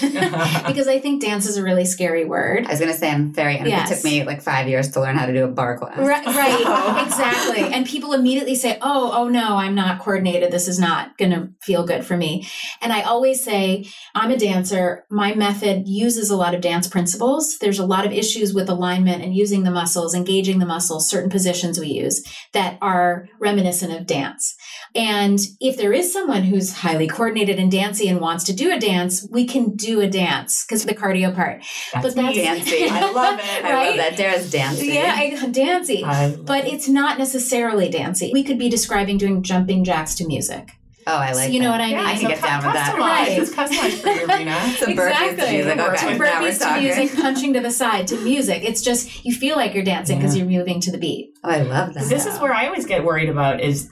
because 0.66 0.86
I 0.86 1.00
think 1.00 1.20
dance 1.20 1.46
is 1.46 1.56
a 1.56 1.64
really 1.64 1.84
scary 1.84 2.24
word. 2.24 2.64
I 2.66 2.70
was 2.70 2.78
going 2.78 2.92
to 2.92 2.96
say 2.96 3.10
I'm 3.10 3.32
very. 3.32 3.54
Yes. 3.56 3.90
It 3.90 3.94
took 3.96 4.04
me 4.04 4.22
like 4.22 4.40
five 4.40 4.68
years 4.68 4.90
to 4.92 5.00
learn 5.00 5.16
how 5.16 5.26
to 5.26 5.32
do 5.32 5.44
a 5.44 5.48
bar 5.48 5.78
class. 5.78 5.98
Right, 5.98 6.26
right 6.26 7.06
exactly. 7.06 7.62
And 7.64 7.84
people 7.84 8.12
immediately 8.12 8.54
say, 8.54 8.78
"Oh, 8.82 9.10
oh 9.12 9.28
no, 9.28 9.56
I'm 9.56 9.74
not 9.74 9.98
coordinated. 9.98 10.52
This 10.52 10.68
is 10.68 10.78
not 10.78 11.18
going 11.18 11.32
to 11.32 11.48
feel 11.60 11.84
good 11.84 12.04
for 12.04 12.16
me." 12.16 12.46
And 12.80 12.92
I 12.92 13.02
always 13.02 13.42
say, 13.42 13.86
"I'm 14.14 14.30
a 14.30 14.36
dancer. 14.36 15.04
My 15.10 15.34
method 15.34 15.88
uses 15.88 16.30
a 16.30 16.36
lot 16.36 16.54
of 16.54 16.60
dance 16.60 16.86
principles. 16.86 17.58
There's 17.58 17.80
a 17.80 17.86
lot 17.86 18.06
of 18.06 18.12
issues 18.12 18.54
with 18.54 18.68
alignment 18.68 19.24
and 19.24 19.34
using 19.34 19.64
the 19.64 19.72
muscles, 19.72 20.14
engaging 20.14 20.60
the 20.60 20.66
muscles, 20.66 21.10
certain 21.10 21.30
positions 21.30 21.80
we 21.80 21.88
use 21.88 22.24
that 22.52 22.78
are." 22.80 23.28
Reminiscent 23.56 23.92
of 23.92 24.06
dance. 24.06 24.54
And 24.94 25.38
if 25.60 25.76
there 25.76 25.92
is 25.92 26.12
someone 26.12 26.42
who's 26.42 26.72
highly 26.72 27.06
coordinated 27.06 27.58
and 27.58 27.70
dancey 27.70 28.08
and 28.08 28.20
wants 28.20 28.44
to 28.44 28.52
do 28.52 28.72
a 28.72 28.78
dance, 28.78 29.26
we 29.30 29.46
can 29.46 29.74
do 29.76 30.00
a 30.00 30.08
dance 30.08 30.64
because 30.64 30.82
of 30.82 30.88
the 30.88 30.94
cardio 30.94 31.34
part. 31.34 31.62
That's 31.92 32.06
but 32.06 32.14
that's 32.14 32.36
dancey. 32.36 32.88
I 32.88 33.10
love 33.10 33.40
it. 33.40 33.62
Right? 33.62 33.72
I 33.72 33.86
love 33.88 33.96
that. 33.96 34.16
Dara's 34.16 34.50
dancey. 34.50 34.88
Yeah, 34.88 35.14
I, 35.16 35.46
dancey. 35.50 36.02
But 36.02 36.66
it's 36.66 36.88
not 36.88 37.18
necessarily 37.18 37.88
dancey. 37.88 38.30
We 38.32 38.44
could 38.44 38.58
be 38.58 38.68
describing 38.68 39.18
doing 39.18 39.42
jumping 39.42 39.84
jacks 39.84 40.14
to 40.16 40.26
music. 40.26 40.72
Oh, 41.08 41.16
I 41.16 41.32
like. 41.32 41.46
So 41.46 41.52
you 41.52 41.60
know 41.60 41.70
what 41.70 41.80
I 41.80 41.86
mean? 41.86 41.96
Yeah, 41.96 42.04
I 42.04 42.12
can 42.12 42.22
so 42.22 42.28
get 42.28 42.42
down 42.42 42.64
with 42.64 42.74
that. 42.74 42.98
Right, 42.98 43.38
it's 43.38 43.54
customized 43.54 44.02
for 44.02 44.08
you, 44.08 44.26
Rena. 44.26 44.58
Some 44.76 44.90
exactly. 44.90 45.36
burpees 45.36 45.36
to 45.46 45.52
music. 45.52 45.78
Okay, 45.78 45.96
Some 45.96 46.18
burpees 46.18 46.58
to 46.58 46.80
music, 46.80 47.20
punching 47.20 47.52
to 47.54 47.60
the 47.60 47.70
side 47.70 48.08
to 48.08 48.16
music. 48.18 48.64
It's 48.64 48.82
just 48.82 49.24
you 49.24 49.32
feel 49.32 49.56
like 49.56 49.74
you're 49.74 49.84
dancing 49.84 50.18
because 50.18 50.36
yeah. 50.36 50.44
you're 50.44 50.58
moving 50.58 50.80
to 50.80 50.90
the 50.90 50.98
beat. 50.98 51.38
Oh, 51.44 51.50
I 51.50 51.62
love 51.62 51.94
that. 51.94 52.08
This 52.08 52.26
is 52.26 52.38
where 52.40 52.52
I 52.52 52.66
always 52.66 52.86
get 52.86 53.04
worried 53.04 53.28
about 53.28 53.60
is 53.60 53.90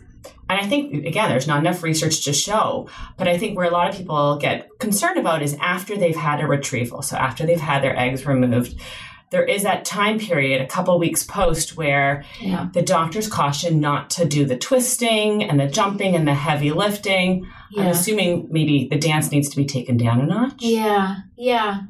and 0.49 0.61
I 0.61 0.67
think, 0.67 1.07
again, 1.07 1.31
there's 1.31 1.47
not 1.47 1.61
enough 1.61 1.83
research 1.83 2.25
to 2.25 2.33
show, 2.33 2.89
but 3.17 3.29
I 3.29 3.39
think 3.39 3.57
where 3.57 3.67
a 3.67 3.71
lot 3.71 3.89
of 3.89 3.97
people 3.97 4.37
get 4.37 4.69
concerned 4.79 5.19
about 5.19 5.43
is 5.43 5.57
after 5.61 5.97
they've 5.97 6.15
had 6.15 6.41
a 6.41 6.47
retrieval. 6.47 7.01
So 7.01 7.17
after 7.17 7.47
they've 7.47 7.61
had 7.61 7.83
their 7.83 7.99
eggs 7.99 8.27
removed, 8.27 8.79
there 9.35 9.45
is 9.45 9.65
that 9.65 9.85
time 9.85 10.21
period, 10.21 10.63
a 10.63 10.67
couple 10.67 10.97
weeks 10.97 11.25
post, 11.25 11.77
where 11.77 12.25
yeah. 12.41 12.69
the 12.73 12.83
doctors 12.83 13.27
caution 13.27 13.81
not 13.81 14.09
to 14.11 14.25
do 14.25 14.47
the 14.47 14.57
twisting 14.57 15.43
and 15.43 15.59
the 15.59 15.67
jumping 15.67 16.15
and 16.15 16.27
the 16.29 16.35
heavy 16.35 16.71
lifting. 16.71 17.45
Yeah. 17.73 17.83
I'm 17.83 17.89
assuming 17.89 18.47
maybe 18.49 18.87
the 18.89 18.97
dance 18.97 19.33
needs 19.33 19.49
to 19.49 19.57
be 19.57 19.67
taken 19.67 19.97
down 19.97 20.21
a 20.21 20.27
notch. 20.27 20.63
Yeah, 20.63 21.17
yeah. 21.37 21.81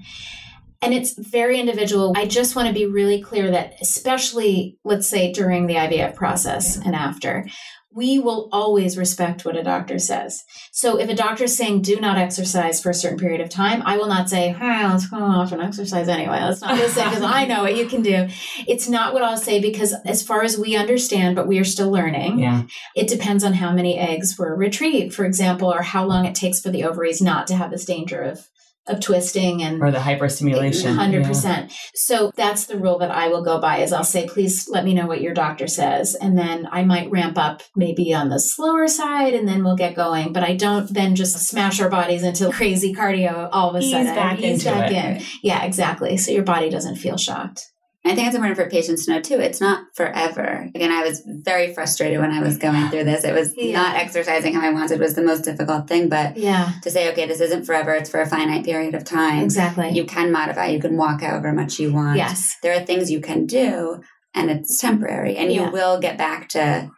And 0.80 0.94
it's 0.94 1.18
very 1.18 1.60
individual. 1.60 2.14
I 2.16 2.24
just 2.24 2.56
want 2.56 2.68
to 2.68 2.74
be 2.74 2.86
really 2.86 3.20
clear 3.20 3.50
that, 3.50 3.74
especially, 3.78 4.78
let's 4.82 5.06
say, 5.06 5.30
during 5.30 5.66
the 5.66 5.74
IVF 5.74 6.14
process 6.14 6.78
yeah. 6.78 6.84
and 6.86 6.94
after, 6.96 7.46
we 7.94 8.18
will 8.18 8.48
always 8.50 8.98
respect 8.98 9.44
what 9.44 9.56
a 9.56 9.62
doctor 9.62 9.98
says. 9.98 10.44
So 10.72 10.98
if 10.98 11.08
a 11.08 11.14
doctor 11.14 11.44
is 11.44 11.56
saying 11.56 11.82
do 11.82 12.00
not 12.00 12.18
exercise 12.18 12.82
for 12.82 12.90
a 12.90 12.94
certain 12.94 13.18
period 13.18 13.40
of 13.40 13.48
time, 13.48 13.82
I 13.82 13.96
will 13.96 14.08
not 14.08 14.28
say, 14.28 14.48
hey, 14.48 14.86
let's 14.88 15.06
go 15.06 15.16
off 15.16 15.52
and 15.52 15.62
exercise 15.62 16.08
anyway. 16.08 16.40
Let's 16.40 16.60
not 16.60 16.76
listen 16.76 17.04
because 17.04 17.22
I 17.22 17.44
know 17.44 17.62
what 17.62 17.76
you 17.76 17.86
can 17.86 18.02
do. 18.02 18.28
It's 18.66 18.88
not 18.88 19.14
what 19.14 19.22
I'll 19.22 19.36
say 19.36 19.60
because 19.60 19.94
as 20.04 20.22
far 20.22 20.42
as 20.42 20.58
we 20.58 20.76
understand, 20.76 21.36
but 21.36 21.46
we 21.46 21.58
are 21.60 21.64
still 21.64 21.90
learning, 21.90 22.40
yeah. 22.40 22.64
it 22.96 23.08
depends 23.08 23.44
on 23.44 23.54
how 23.54 23.72
many 23.72 23.96
eggs 23.96 24.36
were 24.36 24.56
retrieved, 24.56 25.14
for 25.14 25.24
example, 25.24 25.72
or 25.72 25.82
how 25.82 26.04
long 26.04 26.24
it 26.24 26.34
takes 26.34 26.60
for 26.60 26.70
the 26.70 26.84
ovaries 26.84 27.22
not 27.22 27.46
to 27.46 27.54
have 27.54 27.70
this 27.70 27.84
danger 27.84 28.22
of 28.22 28.48
of 28.86 29.00
twisting 29.00 29.62
and 29.62 29.82
or 29.82 29.90
the 29.90 29.98
hyperstimulation 29.98 30.96
100% 30.96 31.44
yeah. 31.44 31.68
so 31.94 32.30
that's 32.36 32.66
the 32.66 32.76
rule 32.78 32.98
that 32.98 33.10
i 33.10 33.28
will 33.28 33.42
go 33.42 33.58
by 33.58 33.78
is 33.78 33.92
i'll 33.92 34.04
say 34.04 34.26
please 34.26 34.68
let 34.68 34.84
me 34.84 34.94
know 34.94 35.06
what 35.06 35.20
your 35.20 35.34
doctor 35.34 35.66
says. 35.66 36.14
And 36.14 36.36
then 36.38 36.68
i 36.70 36.84
might 36.84 37.10
ramp 37.10 37.38
up 37.38 37.62
maybe 37.76 38.12
on 38.14 38.28
the 38.28 38.38
slower 38.38 38.86
side 38.88 39.34
and 39.34 39.48
then 39.48 39.64
we'll 39.64 39.76
get 39.76 39.94
going. 39.94 40.32
But 40.32 40.42
i 40.42 40.54
don't 40.54 40.92
then 40.92 41.14
just 41.14 41.36
smash 41.38 41.80
our 41.80 41.88
bodies 41.88 42.22
into 42.22 42.50
crazy 42.52 42.94
cardio 42.94 43.48
all 43.52 43.70
of 43.70 43.76
a 43.76 43.78
Ease 43.78 43.92
sudden. 43.92 44.14
back 44.14 44.40
Ease 44.40 44.64
back 44.64 44.90
it. 44.90 44.94
in. 44.94 45.22
Yeah 45.42 45.64
exactly. 45.64 46.16
So 46.16 46.32
your 46.32 46.44
body 46.44 46.70
doesn't 46.70 46.96
feel 46.96 47.16
shocked 47.16 47.62
I 48.06 48.14
think 48.14 48.26
it's 48.26 48.36
important 48.36 48.58
for 48.58 48.68
patients 48.68 49.06
to 49.06 49.12
know 49.12 49.20
too. 49.20 49.40
It's 49.40 49.62
not 49.62 49.86
forever. 49.94 50.68
Again, 50.74 50.92
I 50.92 51.02
was 51.02 51.22
very 51.24 51.72
frustrated 51.72 52.20
when 52.20 52.32
I 52.32 52.42
was 52.42 52.58
going 52.58 52.90
through 52.90 53.04
this. 53.04 53.24
It 53.24 53.32
was 53.32 53.54
yeah. 53.56 53.80
not 53.80 53.96
exercising 53.96 54.52
how 54.52 54.60
I 54.60 54.72
wanted 54.72 55.00
was 55.00 55.14
the 55.14 55.22
most 55.22 55.42
difficult 55.42 55.88
thing. 55.88 56.10
But 56.10 56.36
yeah, 56.36 56.72
to 56.82 56.90
say, 56.90 57.10
okay, 57.12 57.26
this 57.26 57.40
isn't 57.40 57.64
forever. 57.64 57.94
It's 57.94 58.10
for 58.10 58.20
a 58.20 58.26
finite 58.26 58.64
period 58.64 58.94
of 58.94 59.04
time. 59.04 59.42
Exactly. 59.42 59.90
You 59.90 60.04
can 60.04 60.30
modify. 60.30 60.66
You 60.66 60.80
can 60.80 60.98
walk 60.98 61.22
however 61.22 61.52
much 61.52 61.78
you 61.78 61.94
want. 61.94 62.18
Yes. 62.18 62.56
There 62.62 62.78
are 62.78 62.84
things 62.84 63.10
you 63.10 63.20
can 63.20 63.46
do, 63.46 64.02
and 64.34 64.50
it's 64.50 64.78
temporary, 64.78 65.36
and 65.36 65.50
yeah. 65.50 65.64
you 65.64 65.72
will 65.72 65.98
get 65.98 66.18
back 66.18 66.50
to 66.50 66.90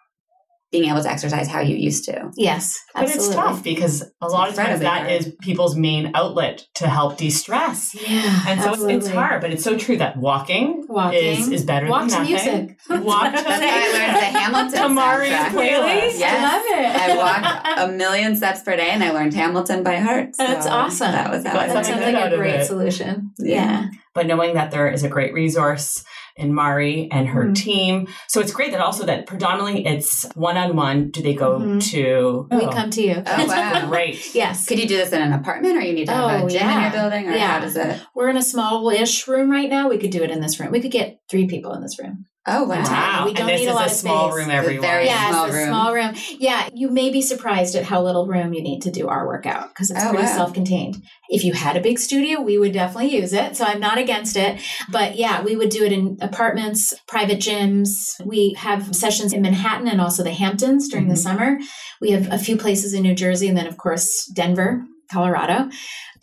being 0.80 0.90
able 0.90 1.02
to 1.02 1.10
exercise 1.10 1.48
how 1.48 1.60
you 1.60 1.76
used 1.76 2.04
to. 2.04 2.30
Yes, 2.36 2.78
absolutely. 2.94 3.16
but 3.18 3.26
it's 3.26 3.34
tough 3.34 3.64
because 3.64 4.10
a 4.20 4.28
lot 4.28 4.48
of 4.48 4.54
times 4.54 4.80
that 4.80 5.02
hard. 5.02 5.12
is 5.12 5.34
people's 5.40 5.76
main 5.76 6.12
outlet 6.14 6.66
to 6.74 6.88
help 6.88 7.16
de-stress. 7.16 7.94
Yeah, 7.94 8.44
and 8.46 8.60
so 8.60 8.70
absolutely. 8.70 8.94
it's, 8.96 9.08
hard, 9.08 9.40
but 9.40 9.50
it's 9.52 9.64
so 9.64 9.76
true 9.78 9.96
that 9.96 10.16
walking, 10.16 10.84
walking 10.88 11.18
is, 11.18 11.48
is 11.48 11.64
better 11.64 11.86
Walk 11.86 12.08
than 12.08 12.28
nothing. 12.30 12.66
Music. 12.66 12.78
Walk 13.04 13.32
to 13.32 13.42
I 13.46 13.92
learned 13.92 14.16
the 14.16 14.38
Hamilton 14.38 14.82
Tamari's 14.82 15.30
playlist. 15.30 16.18
Yes, 16.18 16.22
I 16.22 16.56
love 16.56 16.62
it. 16.66 16.96
I 16.96 17.16
walked 17.16 17.78
a 17.78 17.96
million 17.96 18.36
steps 18.36 18.62
per 18.62 18.76
day, 18.76 18.90
and 18.90 19.02
I 19.02 19.12
learned 19.12 19.34
Hamilton 19.34 19.82
by 19.82 19.96
heart. 19.96 20.36
So 20.36 20.46
That's 20.46 20.66
awesome. 20.66 21.12
That 21.12 21.30
was 21.30 21.44
how 21.44 21.54
that 21.54 21.86
sounds 21.86 22.00
like 22.00 22.32
a 22.32 22.36
great 22.36 22.64
solution. 22.64 23.32
yeah. 23.38 23.54
yeah. 23.54 23.86
But 24.14 24.26
knowing 24.26 24.54
that 24.54 24.70
there 24.70 24.90
is 24.90 25.02
a 25.02 25.10
great 25.10 25.34
resource 25.34 26.02
in 26.36 26.52
Mari 26.52 27.08
and 27.10 27.28
her 27.28 27.44
mm-hmm. 27.44 27.52
team. 27.54 28.08
So 28.28 28.40
it's 28.40 28.52
great 28.52 28.72
that 28.72 28.80
also 28.80 29.06
that 29.06 29.26
predominantly 29.26 29.86
it's 29.86 30.26
one 30.34 30.56
on 30.56 30.76
one. 30.76 31.10
Do 31.10 31.22
they 31.22 31.34
go 31.34 31.58
mm-hmm. 31.58 31.78
to? 31.78 32.48
We 32.50 32.66
oh. 32.66 32.70
come 32.70 32.90
to 32.90 33.02
you. 33.02 33.22
Oh 33.26 33.46
wow, 33.46 33.86
great. 33.88 34.34
yes. 34.34 34.66
Could 34.66 34.78
you 34.78 34.86
do 34.86 34.96
this 34.96 35.12
in 35.12 35.22
an 35.22 35.32
apartment, 35.32 35.76
or 35.76 35.80
you 35.80 35.92
need 35.92 36.06
to 36.06 36.12
have 36.12 36.42
oh, 36.42 36.46
a 36.46 36.50
gym 36.50 36.60
yeah. 36.60 36.76
in 36.76 36.82
your 36.82 37.02
building, 37.02 37.28
or 37.28 37.32
yeah. 37.32 37.46
how 37.46 37.60
does 37.60 37.76
it? 37.76 38.00
We're 38.14 38.28
in 38.28 38.36
a 38.36 38.42
small-ish 38.42 39.26
room 39.26 39.50
right 39.50 39.70
now. 39.70 39.88
We 39.88 39.98
could 39.98 40.10
do 40.10 40.22
it 40.22 40.30
in 40.30 40.40
this 40.40 40.60
room. 40.60 40.70
We 40.70 40.80
could 40.80 40.92
get 40.92 41.20
three 41.28 41.46
people 41.46 41.72
in 41.72 41.82
this 41.82 41.98
room. 41.98 42.26
Oh 42.48 42.62
wow! 42.64 42.82
wow. 42.82 43.22
We 43.24 43.34
don't 43.34 43.48
need 43.48 43.66
a 43.66 43.74
lot 43.74 43.88
a 43.88 43.90
of 43.90 43.90
small 43.90 44.30
space. 44.30 44.40
room, 44.40 44.50
everyone. 44.52 44.82
Very 44.82 45.06
yeah, 45.06 45.30
small 45.30 45.50
room. 45.50 45.68
small 45.68 45.94
room. 45.94 46.14
Yeah, 46.38 46.68
you 46.72 46.88
may 46.88 47.10
be 47.10 47.20
surprised 47.20 47.74
at 47.74 47.84
how 47.84 48.02
little 48.02 48.26
room 48.26 48.54
you 48.54 48.62
need 48.62 48.82
to 48.82 48.90
do 48.92 49.08
our 49.08 49.26
workout 49.26 49.70
because 49.70 49.90
it's 49.90 50.04
oh, 50.04 50.10
pretty 50.10 50.26
wow. 50.26 50.32
self-contained. 50.32 51.02
If 51.28 51.42
you 51.42 51.54
had 51.54 51.76
a 51.76 51.80
big 51.80 51.98
studio, 51.98 52.40
we 52.40 52.56
would 52.56 52.72
definitely 52.72 53.16
use 53.16 53.32
it. 53.32 53.56
So 53.56 53.64
I'm 53.64 53.80
not 53.80 53.98
against 53.98 54.36
it, 54.36 54.60
but 54.90 55.16
yeah, 55.16 55.42
we 55.42 55.56
would 55.56 55.70
do 55.70 55.84
it 55.84 55.92
in 55.92 56.18
apartments, 56.20 56.94
private 57.08 57.38
gyms. 57.38 58.24
We 58.24 58.54
have 58.54 58.94
sessions 58.94 59.32
in 59.32 59.42
Manhattan 59.42 59.88
and 59.88 60.00
also 60.00 60.22
the 60.22 60.32
Hamptons 60.32 60.88
during 60.88 61.06
mm-hmm. 61.06 61.14
the 61.14 61.20
summer. 61.20 61.58
We 62.00 62.12
have 62.12 62.32
a 62.32 62.38
few 62.38 62.56
places 62.56 62.94
in 62.94 63.02
New 63.02 63.14
Jersey, 63.14 63.48
and 63.48 63.58
then 63.58 63.66
of 63.66 63.76
course 63.76 64.26
Denver. 64.26 64.84
Colorado 65.08 65.70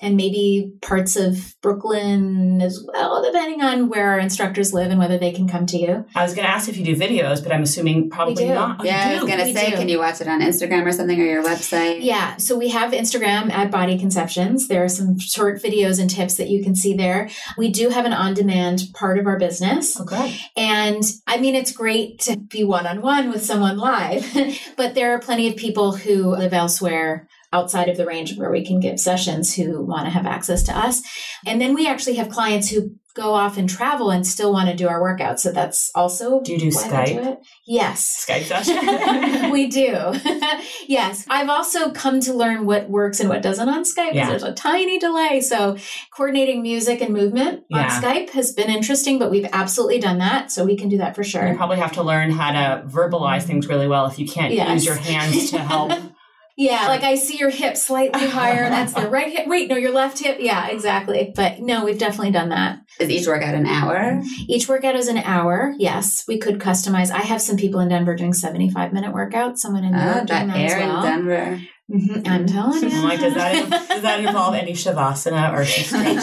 and 0.04 0.18
maybe 0.18 0.74
parts 0.82 1.16
of 1.16 1.56
Brooklyn 1.62 2.62
as 2.62 2.86
well, 2.86 3.24
depending 3.24 3.62
on 3.62 3.88
where 3.88 4.12
our 4.12 4.20
instructors 4.20 4.74
live 4.74 4.92
and 4.92 5.00
whether 5.00 5.18
they 5.18 5.32
can 5.32 5.48
come 5.48 5.66
to 5.68 5.78
you. 5.78 6.06
I 6.14 6.24
was 6.24 6.36
going 6.36 6.46
to 6.46 6.52
ask 6.52 6.68
if 6.68 6.78
you 6.78 6.84
do 6.84 6.96
videos, 6.96 7.42
but 7.42 7.54
I'm 7.54 7.64
assuming 7.64 8.10
probably 8.10 8.50
not. 8.50 8.82
Oh, 8.82 8.84
yeah, 8.84 9.10
I 9.10 9.14
was 9.14 9.24
going 9.24 9.40
to 9.40 9.54
say, 9.54 9.72
do. 9.72 9.78
can 9.78 9.90
you 9.90 10.00
watch 10.00 10.20
it 10.20 10.28
on 10.28 10.42
Instagram 10.42 10.86
or 10.86 10.92
something 10.92 11.20
or 11.20 11.24
your 11.24 11.44
website? 11.44 12.04
Yeah, 12.04 12.36
so 12.36 12.58
we 12.58 12.70
have 12.70 12.92
Instagram 12.92 13.50
at 13.52 13.72
Body 13.72 13.98
Conceptions. 13.98 14.68
There 14.68 14.84
are 14.84 14.90
some 14.90 15.18
short 15.18 15.62
videos 15.62 16.00
and 16.00 16.10
tips 16.10 16.36
that 16.36 16.50
you 16.50 16.62
can 16.62 16.76
see 16.76 16.94
there. 16.94 17.30
We 17.58 17.70
do 17.70 17.90
have 17.90 18.06
an 18.06 18.14
on 18.14 18.34
demand 18.34 18.84
part 18.94 19.18
of 19.18 19.26
our 19.26 19.40
business. 19.40 20.00
Oh, 20.00 20.04
okay. 20.04 20.38
And 20.58 21.04
I 21.26 21.38
mean, 21.38 21.56
it's 21.56 21.72
great 21.72 22.20
to 22.22 22.36
be 22.38 22.66
one 22.66 22.86
on 22.86 23.02
one 23.02 23.32
with 23.32 23.46
someone 23.46 23.78
live, 23.78 24.26
but 24.78 24.96
there 24.96 25.14
are 25.16 25.20
plenty 25.20 25.48
of 25.48 25.56
people 25.56 25.94
who 25.94 26.36
live 26.36 26.54
elsewhere 26.54 27.30
outside 27.54 27.88
of 27.88 27.96
the 27.96 28.06
range 28.06 28.32
of 28.32 28.38
where 28.38 28.52
we 28.52 28.66
can 28.66 28.80
give 28.80 29.00
sessions 29.00 29.56
who 29.56 29.82
want 29.82 30.06
to 30.06 30.10
have 30.10 30.26
access 30.26 30.64
to 30.64 30.78
us. 30.78 31.02
And 31.46 31.62
then 31.62 31.74
we 31.74 31.88
actually 31.88 32.16
have 32.16 32.30
clients 32.30 32.70
who 32.70 32.96
go 33.16 33.34
off 33.34 33.58
and 33.58 33.70
travel 33.70 34.10
and 34.10 34.26
still 34.26 34.52
want 34.52 34.70
to 34.70 34.76
do 34.76 34.88
our 34.88 35.00
workouts. 35.00 35.40
So 35.40 35.52
that's 35.52 35.92
also 35.94 36.42
do 36.42 36.54
you 36.54 36.60
do 36.60 36.70
Skype? 36.70 37.24
Do 37.24 37.38
yes, 37.68 38.26
Skype 38.28 38.44
session. 38.44 39.52
we 39.52 39.68
do. 39.68 40.14
yes, 40.88 41.26
I've 41.30 41.50
also 41.50 41.92
come 41.92 42.22
to 42.22 42.34
learn 42.34 42.66
what 42.66 42.90
works 42.90 43.20
and 43.20 43.30
what 43.30 43.44
doesn't 43.44 43.70
on 43.70 43.84
Skype. 43.84 44.14
Yeah. 44.14 44.30
There's 44.30 44.44
a 44.44 44.54
tiny 44.54 44.98
delay, 44.98 45.42
so 45.42 45.78
coordinating 46.12 46.64
music 46.64 47.02
and 47.02 47.14
movement 47.14 47.66
yeah. 47.70 47.84
on 47.84 47.90
Skype 48.02 48.32
has 48.32 48.52
been 48.52 48.70
interesting. 48.70 49.20
But 49.20 49.30
we've 49.30 49.48
absolutely 49.54 50.00
done 50.00 50.18
that, 50.18 50.52
so 50.52 50.66
we 50.66 50.76
can 50.76 50.90
do 50.90 50.98
that 50.98 51.16
for 51.16 51.24
sure. 51.24 51.48
You 51.48 51.56
probably 51.56 51.78
have 51.78 51.92
to 51.94 52.04
learn 52.04 52.32
how 52.32 52.52
to 52.52 52.88
verbalize 52.88 53.44
things 53.44 53.68
really 53.68 53.88
well 53.88 54.08
if 54.08 54.18
you 54.18 54.28
can't 54.28 54.54
yes. 54.54 54.74
use 54.74 54.86
your 54.86 54.96
hands 54.96 55.52
to 55.52 55.60
help. 55.60 55.92
Yeah, 56.56 56.88
like 56.88 57.02
I 57.02 57.16
see 57.16 57.38
your 57.38 57.50
hip 57.50 57.76
slightly 57.76 58.28
higher. 58.28 58.70
That's 58.70 58.94
the 58.94 59.10
right 59.10 59.32
hip. 59.32 59.48
Wait, 59.48 59.70
no, 59.70 59.76
your 59.76 59.92
left 59.92 60.20
hip. 60.20 60.38
Yeah, 60.40 60.68
exactly. 60.68 61.34
But 61.36 61.60
no, 61.60 61.84
we've 61.84 61.98
definitely 61.98 62.32
done 62.32 62.50
that. 62.50 62.80
Is 63.00 63.10
each 63.10 63.26
workout 63.26 63.56
an 63.56 63.66
hour? 63.66 64.22
Each 64.48 64.70
workout 64.70 64.96
is 64.96 65.08
an 65.08 65.18
hour. 65.18 65.74
Yes, 65.80 66.24
we 66.28 66.38
could 66.38 66.60
customize. 66.60 67.10
I 67.10 67.22
have 67.22 67.42
some 67.42 67.58
people 67.58 67.80
in 67.80 67.90
Denver 67.90 68.16
doing 68.16 68.34
seventy-five 68.34 68.94
minute 68.94 69.16
workouts. 69.16 69.58
Someone 69.58 69.84
in 69.84 69.94
New 69.94 69.98
oh, 69.98 70.16
York 70.16 70.28
doing 70.28 70.48
that, 70.48 70.58
as 70.58 70.74
well. 70.76 70.98
in 70.98 71.04
Denver. 71.04 71.62
Mm-hmm. 71.92 72.26
I'm 72.26 72.48
telling 72.48 72.82
you. 72.82 73.04
like, 73.04 73.20
does 73.20 73.34
that 73.34 73.70
does 73.90 74.02
that 74.04 74.24
involve 74.24 74.56
any 74.56 74.72
shavasana 74.72 75.54
or 75.54 75.66
stretching? 75.66 76.16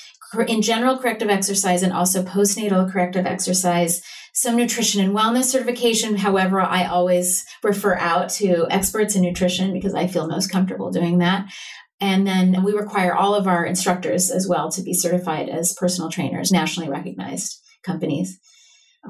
in 0.49 0.63
general 0.63 0.97
corrective 0.99 1.29
exercise, 1.29 1.83
and 1.83 1.93
also 1.93 2.23
postnatal 2.23 2.91
corrective 2.91 3.27
exercise. 3.27 4.01
Some 4.33 4.57
nutrition 4.57 5.03
and 5.03 5.15
wellness 5.15 5.45
certification. 5.45 6.17
However, 6.17 6.61
I 6.61 6.87
always 6.87 7.45
refer 7.63 7.97
out 7.97 8.31
to 8.31 8.67
experts 8.71 9.15
in 9.15 9.23
nutrition 9.23 9.73
because 9.73 9.95
I 9.95 10.07
feel 10.07 10.27
most 10.27 10.51
comfortable 10.51 10.91
doing 10.91 11.19
that. 11.19 11.53
And 12.01 12.27
then 12.27 12.65
we 12.65 12.73
require 12.73 13.15
all 13.15 13.35
of 13.35 13.47
our 13.47 13.65
instructors 13.65 14.31
as 14.31 14.49
well 14.49 14.71
to 14.73 14.83
be 14.83 14.95
certified 14.95 15.49
as 15.49 15.75
personal 15.75 16.11
trainers, 16.11 16.51
nationally 16.51 16.89
recognized 16.89 17.61
companies. 17.85 18.41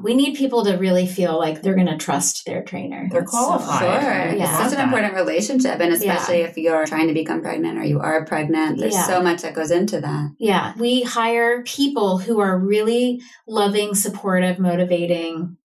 We 0.03 0.15
need 0.15 0.37
people 0.37 0.65
to 0.65 0.77
really 0.77 1.07
feel 1.07 1.39
like 1.39 1.61
they're 1.61 1.75
going 1.75 1.87
to 1.87 1.99
trust 1.99 2.47
their 2.47 2.63
trainer. 2.63 3.09
They're 3.11 3.21
That's 3.21 3.33
so 3.33 3.45
qualified. 3.47 3.79
Sure. 3.81 3.91
important. 3.93 4.31
It's 4.33 4.41
Yeah. 4.41 4.69
such 4.69 4.79
an 4.79 4.85
important 4.85 5.15
relationship. 5.15 5.81
And 5.81 5.93
especially 5.93 6.39
if 6.41 6.57
you're 6.57 6.87
trying 6.87 7.09
to 7.09 7.15
become 7.15 7.43
pregnant 7.43 7.79
or 7.79 7.85
you 7.85 8.01
are 8.01 8.25
pregnant, 8.25 8.79
there's 8.79 8.95
Yeah. 8.95 9.03
so 9.07 9.23
much 9.23 9.43
that 9.43 9.55
goes 9.55 9.71
into 9.71 10.01
that. 10.01 10.31
Yeah. 10.39 10.73
We 10.79 11.03
hire 11.03 11.63
people 11.65 12.19
who 12.19 12.41
are 12.41 12.59
really 12.59 13.21
loving, 13.47 13.95
supportive, 13.95 14.59
motivating, 14.59 15.59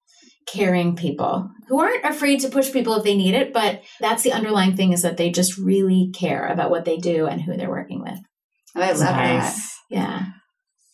caring 0.46 0.96
people 0.96 1.50
who 1.70 1.80
aren't 1.80 2.06
afraid 2.06 2.42
to 2.42 2.50
push 2.50 2.72
people 2.74 2.96
if 2.96 3.04
they 3.04 3.16
need 3.16 3.34
it. 3.34 3.54
But 3.54 3.82
that's 4.02 4.24
the 4.24 4.34
underlying 4.34 4.76
thing 4.76 4.92
is 4.92 5.04
that 5.04 5.16
they 5.18 5.30
just 5.32 5.58
really 5.58 6.12
care 6.14 6.48
about 6.48 6.70
what 6.70 6.84
they 6.86 6.98
do 6.98 7.28
and 7.28 7.42
who 7.42 7.56
they're 7.56 7.70
working 7.70 8.02
with. 8.02 8.20
Oh, 8.76 8.82
I 8.82 8.90
love 8.92 9.00
that. 9.00 9.56
Yeah. 9.90 10.26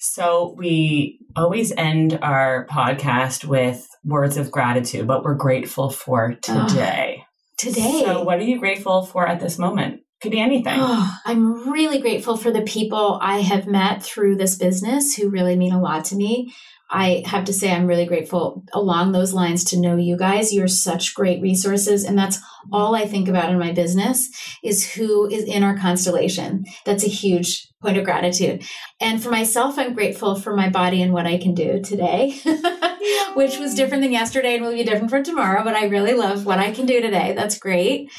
So 0.05 0.53
we 0.57 1.21
always 1.33 1.71
end 1.71 2.19
our 2.21 2.67
podcast 2.69 3.45
with 3.45 3.87
words 4.03 4.35
of 4.35 4.51
gratitude, 4.51 5.07
what 5.07 5.23
we're 5.23 5.33
grateful 5.33 5.89
for 5.89 6.33
today. 6.41 7.23
Today. 7.57 8.03
So 8.03 8.21
what 8.21 8.39
are 8.39 8.43
you 8.43 8.59
grateful 8.59 9.05
for 9.05 9.25
at 9.25 9.39
this 9.39 9.57
moment? 9.57 10.01
Could 10.23 10.31
be 10.31 10.39
anything. 10.39 10.73
Oh, 10.77 11.17
I'm 11.25 11.69
really 11.69 11.99
grateful 11.99 12.38
for 12.38 12.49
the 12.49 12.62
people 12.62 13.19
I 13.21 13.41
have 13.41 13.67
met 13.67 14.01
through 14.01 14.38
this 14.38 14.55
business 14.55 15.15
who 15.15 15.29
really 15.29 15.57
mean 15.57 15.73
a 15.73 15.81
lot 15.81 16.05
to 16.05 16.15
me. 16.15 16.53
I 16.89 17.23
have 17.25 17.43
to 17.45 17.53
say, 17.53 17.73
I'm 17.73 17.88
really 17.88 18.05
grateful 18.05 18.63
along 18.71 19.12
those 19.12 19.33
lines 19.33 19.65
to 19.65 19.79
know 19.79 19.97
you 19.97 20.15
guys. 20.15 20.53
You're 20.53 20.69
such 20.69 21.13
great 21.13 21.41
resources. 21.41 22.05
And 22.05 22.17
that's 22.17 22.39
all 22.71 22.95
I 22.95 23.05
think 23.05 23.27
about 23.27 23.49
in 23.49 23.59
my 23.59 23.73
business 23.73 24.29
is 24.63 24.93
who 24.93 25.27
is 25.27 25.43
in 25.43 25.62
our 25.62 25.77
constellation. 25.77 26.63
That's 26.86 27.03
a 27.03 27.09
huge 27.09 27.67
point 27.81 27.97
of 27.97 28.05
gratitude. 28.05 28.63
And 29.01 29.21
for 29.21 29.29
myself, 29.29 29.77
I'm 29.77 29.93
grateful 29.93 30.36
for 30.36 30.55
my 30.55 30.69
body 30.69 31.01
and 31.01 31.12
what 31.12 31.25
I 31.25 31.38
can 31.38 31.53
do 31.53 31.81
today, 31.81 32.39
which 33.33 33.57
was 33.57 33.75
different 33.75 34.03
than 34.03 34.13
yesterday 34.13 34.55
and 34.55 34.63
will 34.63 34.71
be 34.71 34.86
different 34.86 35.09
for 35.09 35.21
tomorrow. 35.21 35.65
But 35.65 35.75
I 35.75 35.88
really 35.88 36.13
love 36.13 36.45
what 36.45 36.59
I 36.59 36.71
can 36.71 36.86
do 36.86 37.01
today. 37.01 37.33
That's 37.36 37.59
great. 37.59 38.09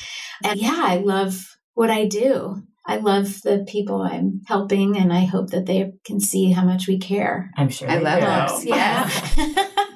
And 0.42 0.60
yeah, 0.60 0.76
I 0.78 0.96
love 0.96 1.54
what 1.74 1.90
I 1.90 2.06
do. 2.06 2.62
I 2.86 2.96
love 2.96 3.40
the 3.42 3.64
people 3.66 4.02
I'm 4.02 4.42
helping, 4.46 4.96
and 4.98 5.10
I 5.12 5.24
hope 5.24 5.50
that 5.50 5.64
they 5.66 5.92
can 6.04 6.20
see 6.20 6.52
how 6.52 6.64
much 6.64 6.86
we 6.86 6.98
care. 6.98 7.50
I'm 7.56 7.70
sure. 7.70 7.88
I 7.90 7.96
they 7.98 8.04
love 8.04 8.60
do. 8.62 8.70
that. 8.70 9.08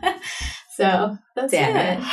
Yeah. 0.03 0.15
so 0.77 1.17
that's 1.37 1.53
Damn 1.53 1.77
it. 1.77 1.99
it. 2.03 2.07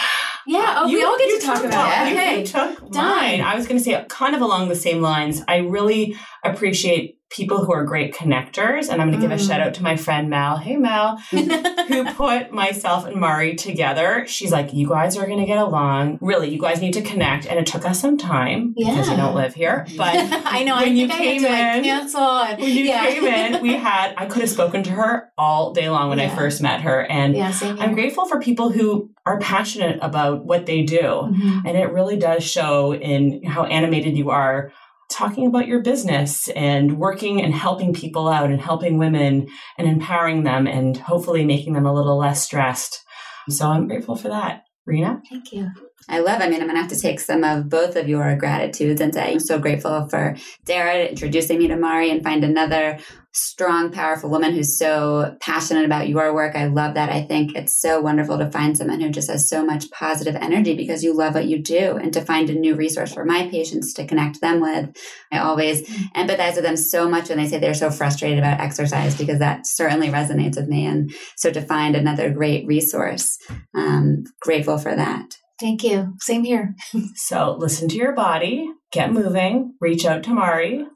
Yeah. 0.47 0.75
Oh, 0.79 0.85
we 0.85 0.99
You- 0.99 1.07
all 1.07 1.17
get 1.17 1.39
to 1.39 1.45
talk 1.47 1.55
took 1.57 1.65
about 1.67 1.87
mine. 1.89 2.07
it. 2.07 2.13
You 2.15 2.19
Okay. 2.21 2.43
took 2.43 2.91
done. 2.91 3.05
mine. 3.05 3.41
I 3.41 3.55
was 3.55 3.67
going 3.67 3.77
to 3.77 3.83
say 3.83 4.05
kind 4.09 4.35
of 4.35 4.41
along 4.41 4.69
the 4.69 4.75
same 4.75 5.01
lines. 5.01 5.41
I 5.47 5.57
really 5.57 6.15
appreciate 6.43 7.17
people 7.35 7.65
who 7.65 7.73
are 7.73 7.83
great 7.83 8.13
connectors, 8.13 8.89
and 8.89 9.01
I'm 9.01 9.09
going 9.09 9.19
to 9.19 9.27
give 9.27 9.31
a 9.31 9.35
Mm. 9.41 9.47
shout 9.47 9.59
out 9.59 9.73
to 9.75 9.83
my 9.83 9.95
friend 9.97 10.29
Mel. 10.29 10.57
Hey 10.57 10.77
Mel, 10.77 11.17
who 11.31 12.05
put 12.13 12.51
myself 12.51 13.05
and 13.05 13.17
Mari 13.17 13.55
together. 13.55 14.25
She's 14.27 14.51
like, 14.51 14.73
"You 14.73 14.87
guys 14.87 15.17
are 15.17 15.25
going 15.25 15.39
to 15.39 15.45
get 15.45 15.57
along. 15.57 16.17
Really, 16.21 16.49
you 16.49 16.59
guys 16.59 16.81
need 16.81 16.93
to 16.93 17.01
connect." 17.01 17.45
And 17.45 17.59
it 17.59 17.65
took 17.65 17.85
us 17.85 17.99
some 17.99 18.17
time 18.17 18.73
because 18.77 19.09
you 19.09 19.15
don't 19.17 19.35
live 19.35 19.53
here, 19.53 19.85
but. 19.97 20.15
I 20.45 20.63
know. 20.63 20.75
I 20.75 20.83
When 20.83 20.95
you 20.95 21.07
I 21.07 21.11
had 21.11 21.17
came 21.17 21.41
to 21.41 21.49
like 21.49 21.75
in- 21.77 21.83
cancel. 21.83 22.21
And, 22.21 22.61
When 22.61 22.69
you 22.71 22.83
yeah. 22.85 23.05
came 23.05 23.25
in, 23.25 23.61
we 23.61 23.73
had, 23.89 24.13
I 24.17 24.25
could 24.27 24.41
have 24.41 24.49
spoken 24.49 24.83
to 24.83 24.91
her 24.91 25.29
all 25.37 25.73
day 25.73 25.89
long 25.89 26.09
when 26.09 26.19
I 26.19 26.29
first 26.29 26.61
met 26.61 26.81
her. 26.81 27.01
And 27.05 27.35
yeah. 27.35 27.51
I'm 27.61 27.93
grateful 27.93 28.25
for 28.25 28.39
people 28.39 28.69
who 28.71 29.09
are 29.25 29.39
passionate 29.39 29.97
about 30.01 30.45
what 30.45 30.65
they 30.67 30.83
do. 30.83 31.01
Mhm. 31.01 31.61
And 31.65 31.77
it 31.77 31.91
really 31.91 32.15
does 32.15 32.43
show 32.43 32.93
in 32.93 33.43
how 33.43 33.63
animated 33.65 34.15
you 34.15 34.29
are 34.29 34.71
talking 35.09 35.47
about 35.47 35.67
your 35.67 35.81
business 35.81 36.47
and 36.49 36.97
working 36.97 37.41
and 37.41 37.53
helping 37.53 37.93
people 37.93 38.27
out 38.27 38.49
and 38.49 38.61
helping 38.61 38.97
women 38.97 39.47
and 39.77 39.87
empowering 39.87 40.43
them 40.43 40.67
and 40.67 40.97
hopefully 40.97 41.45
making 41.45 41.73
them 41.73 41.85
a 41.85 41.93
little 41.93 42.17
less 42.17 42.43
stressed. 42.43 43.03
So 43.49 43.67
I'm 43.67 43.87
grateful 43.87 44.15
for 44.15 44.29
that. 44.29 44.63
Rena? 44.85 45.21
Thank 45.29 45.51
you. 45.51 45.69
I 46.07 46.19
love. 46.19 46.39
I 46.39 46.49
mean, 46.49 46.61
I'm 46.61 46.67
gonna 46.67 46.79
have 46.79 46.91
to 46.91 46.99
take 46.99 47.19
some 47.19 47.43
of 47.43 47.67
both 47.67 47.95
of 47.95 48.07
your 48.07 48.35
gratitudes 48.35 49.01
and 49.01 49.13
say 49.13 49.31
I'm 49.31 49.39
so 49.39 49.57
grateful 49.57 50.07
for 50.07 50.35
Dara 50.65 51.05
introducing 51.05 51.57
me 51.57 51.67
to 51.67 51.75
Mari 51.75 52.11
and 52.11 52.23
find 52.23 52.43
another 52.43 52.99
strong, 53.31 53.91
powerful 53.91 54.29
woman 54.29 54.53
who's 54.53 54.77
so 54.77 55.35
passionate 55.41 55.83
about 55.83 56.07
your 56.07 56.33
work. 56.33 56.55
I 56.55 56.67
love 56.67 56.93
that. 56.93 57.09
I 57.09 57.23
think 57.23 57.55
it's 57.55 57.75
so 57.75 57.99
wonderful 57.99 58.37
to 58.37 58.49
find 58.49 58.77
someone 58.77 59.01
who 59.01 59.09
just 59.09 59.29
has 59.29 59.49
so 59.49 59.65
much 59.65 59.91
positive 59.91 60.35
energy 60.35 60.75
because 60.75 61.03
you 61.03 61.13
love 61.13 61.33
what 61.33 61.47
you 61.47 61.61
do 61.61 61.97
and 61.97 62.13
to 62.13 62.21
find 62.21 62.49
a 62.49 62.53
new 62.53 62.75
resource 62.75 63.13
for 63.13 63.25
my 63.25 63.49
patients 63.49 63.93
to 63.95 64.07
connect 64.07 64.39
them 64.39 64.61
with. 64.61 64.95
I 65.33 65.39
always 65.39 65.89
empathize 66.15 66.55
with 66.55 66.63
them 66.63 66.77
so 66.77 67.09
much 67.09 67.27
when 67.27 67.37
they 67.39 67.47
say 67.47 67.57
they're 67.57 67.73
so 67.73 67.91
frustrated 67.91 68.39
about 68.39 68.61
exercise 68.61 69.17
because 69.17 69.39
that 69.39 69.67
certainly 69.67 70.07
resonates 70.07 70.55
with 70.55 70.69
me. 70.69 70.85
And 70.85 71.13
so 71.35 71.51
to 71.51 71.61
find 71.61 71.95
another 71.95 72.29
great 72.29 72.65
resource, 72.67 73.37
um, 73.73 74.23
grateful 74.39 74.77
for 74.77 74.95
that. 74.95 75.35
Thank 75.59 75.83
you. 75.83 76.13
Same 76.19 76.43
here. 76.43 76.75
so 77.15 77.55
listen 77.57 77.87
to 77.89 77.95
your 77.95 78.13
body, 78.13 78.67
get 78.91 79.11
moving, 79.11 79.75
reach 79.79 80.05
out 80.05 80.23
to 80.23 80.31
Mari. 80.31 80.85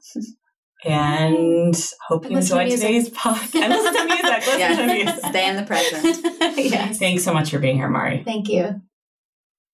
And 0.82 1.76
hope 2.08 2.30
you 2.30 2.38
enjoyed 2.38 2.70
today's 2.70 3.10
podcast. 3.10 3.60
And 3.60 3.70
listen 3.70 3.94
to 3.94 4.04
music. 4.06 4.24
Listen 4.24 4.60
yeah. 4.60 4.76
to 4.76 4.86
music. 4.86 5.24
Stay 5.28 5.46
in 5.46 5.56
the 5.56 5.62
present. 5.64 6.56
yes. 6.56 6.98
Thanks 6.98 7.22
so 7.22 7.34
much 7.34 7.50
for 7.50 7.58
being 7.58 7.76
here, 7.76 7.90
Mari. 7.90 8.22
Thank 8.24 8.48
you. 8.48 8.80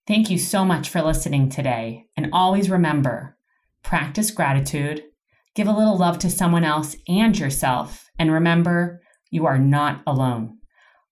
Thank 0.08 0.30
you 0.30 0.38
so 0.38 0.64
much 0.64 0.88
for 0.88 1.02
listening 1.02 1.48
today. 1.48 2.06
And 2.16 2.30
always 2.32 2.68
remember 2.68 3.36
practice 3.84 4.32
gratitude, 4.32 5.04
give 5.54 5.68
a 5.68 5.72
little 5.72 5.96
love 5.96 6.18
to 6.18 6.30
someone 6.30 6.64
else 6.64 6.96
and 7.06 7.38
yourself. 7.38 8.04
And 8.18 8.32
remember, 8.32 9.00
you 9.30 9.46
are 9.46 9.58
not 9.58 10.02
alone. 10.08 10.55